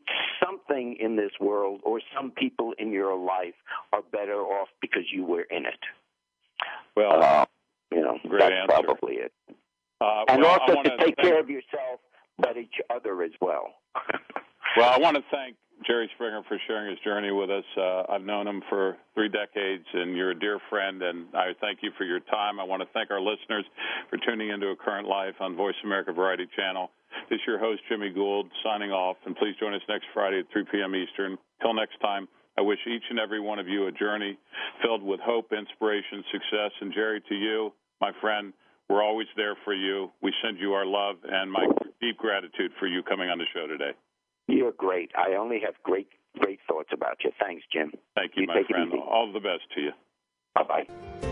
[0.44, 3.54] something in this world or some people in your life
[3.92, 5.80] are better off because you were in it.
[6.96, 7.46] Well, Uh,
[7.92, 8.82] you know, Great that's answer.
[8.86, 9.32] probably it.
[10.00, 12.00] uh, And well, also to take thank- care of yourself,
[12.38, 13.74] but each other as well.
[14.76, 17.64] Well, I want to thank Jerry Springer for sharing his journey with us.
[17.76, 21.82] Uh, I've known him for three decades, and you're a dear friend, and I thank
[21.82, 22.60] you for your time.
[22.60, 23.64] I want to thank our listeners
[24.10, 26.90] for tuning into A Current Life on Voice America Variety Channel.
[27.30, 30.46] This is your host, Jimmy Gould, signing off, and please join us next Friday at
[30.52, 30.94] 3 p.m.
[30.94, 31.36] Eastern.
[31.60, 34.38] Till next time, I wish each and every one of you a journey
[34.82, 36.72] filled with hope, inspiration, success.
[36.80, 38.52] And Jerry, to you, my friend,
[38.88, 40.10] we're always there for you.
[40.22, 41.66] We send you our love and my
[42.00, 43.92] deep gratitude for you coming on the show today.
[44.46, 45.10] You're great.
[45.16, 47.30] I only have great, great thoughts about you.
[47.40, 47.92] Thanks, Jim.
[48.16, 48.92] Thank you, You my friend.
[48.94, 49.92] All the best to you.
[50.54, 51.27] Bye bye.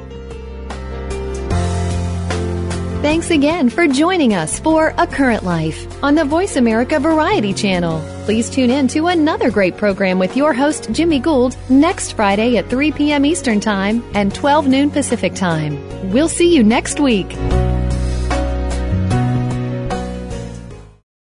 [3.03, 8.03] Thanks again for joining us for A Current Life on the Voice America Variety Channel.
[8.25, 12.69] Please tune in to another great program with your host, Jimmy Gould, next Friday at
[12.69, 13.25] 3 p.m.
[13.25, 16.11] Eastern Time and 12 noon Pacific Time.
[16.11, 17.29] We'll see you next week.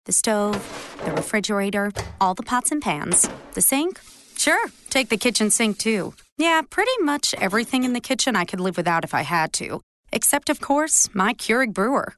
[0.06, 4.02] The stove, the refrigerator, all the pots and pans, the sink.
[4.36, 6.14] Sure, take the kitchen sink too.
[6.38, 9.82] Yeah, pretty much everything in the kitchen I could live without if I had to.
[10.12, 12.14] Except, of course, my Keurig brewer.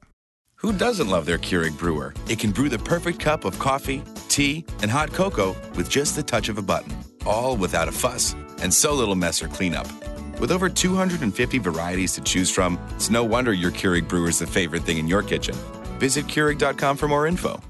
[0.56, 2.14] Who doesn't love their Keurig brewer?
[2.28, 6.22] It can brew the perfect cup of coffee, tea, and hot cocoa with just the
[6.22, 9.86] touch of a button, all without a fuss and so little mess or cleanup.
[10.40, 14.46] With over 250 varieties to choose from, it's no wonder your Keurig brewer is the
[14.46, 15.54] favorite thing in your kitchen.
[15.98, 17.60] Visit Keurig.com for more info.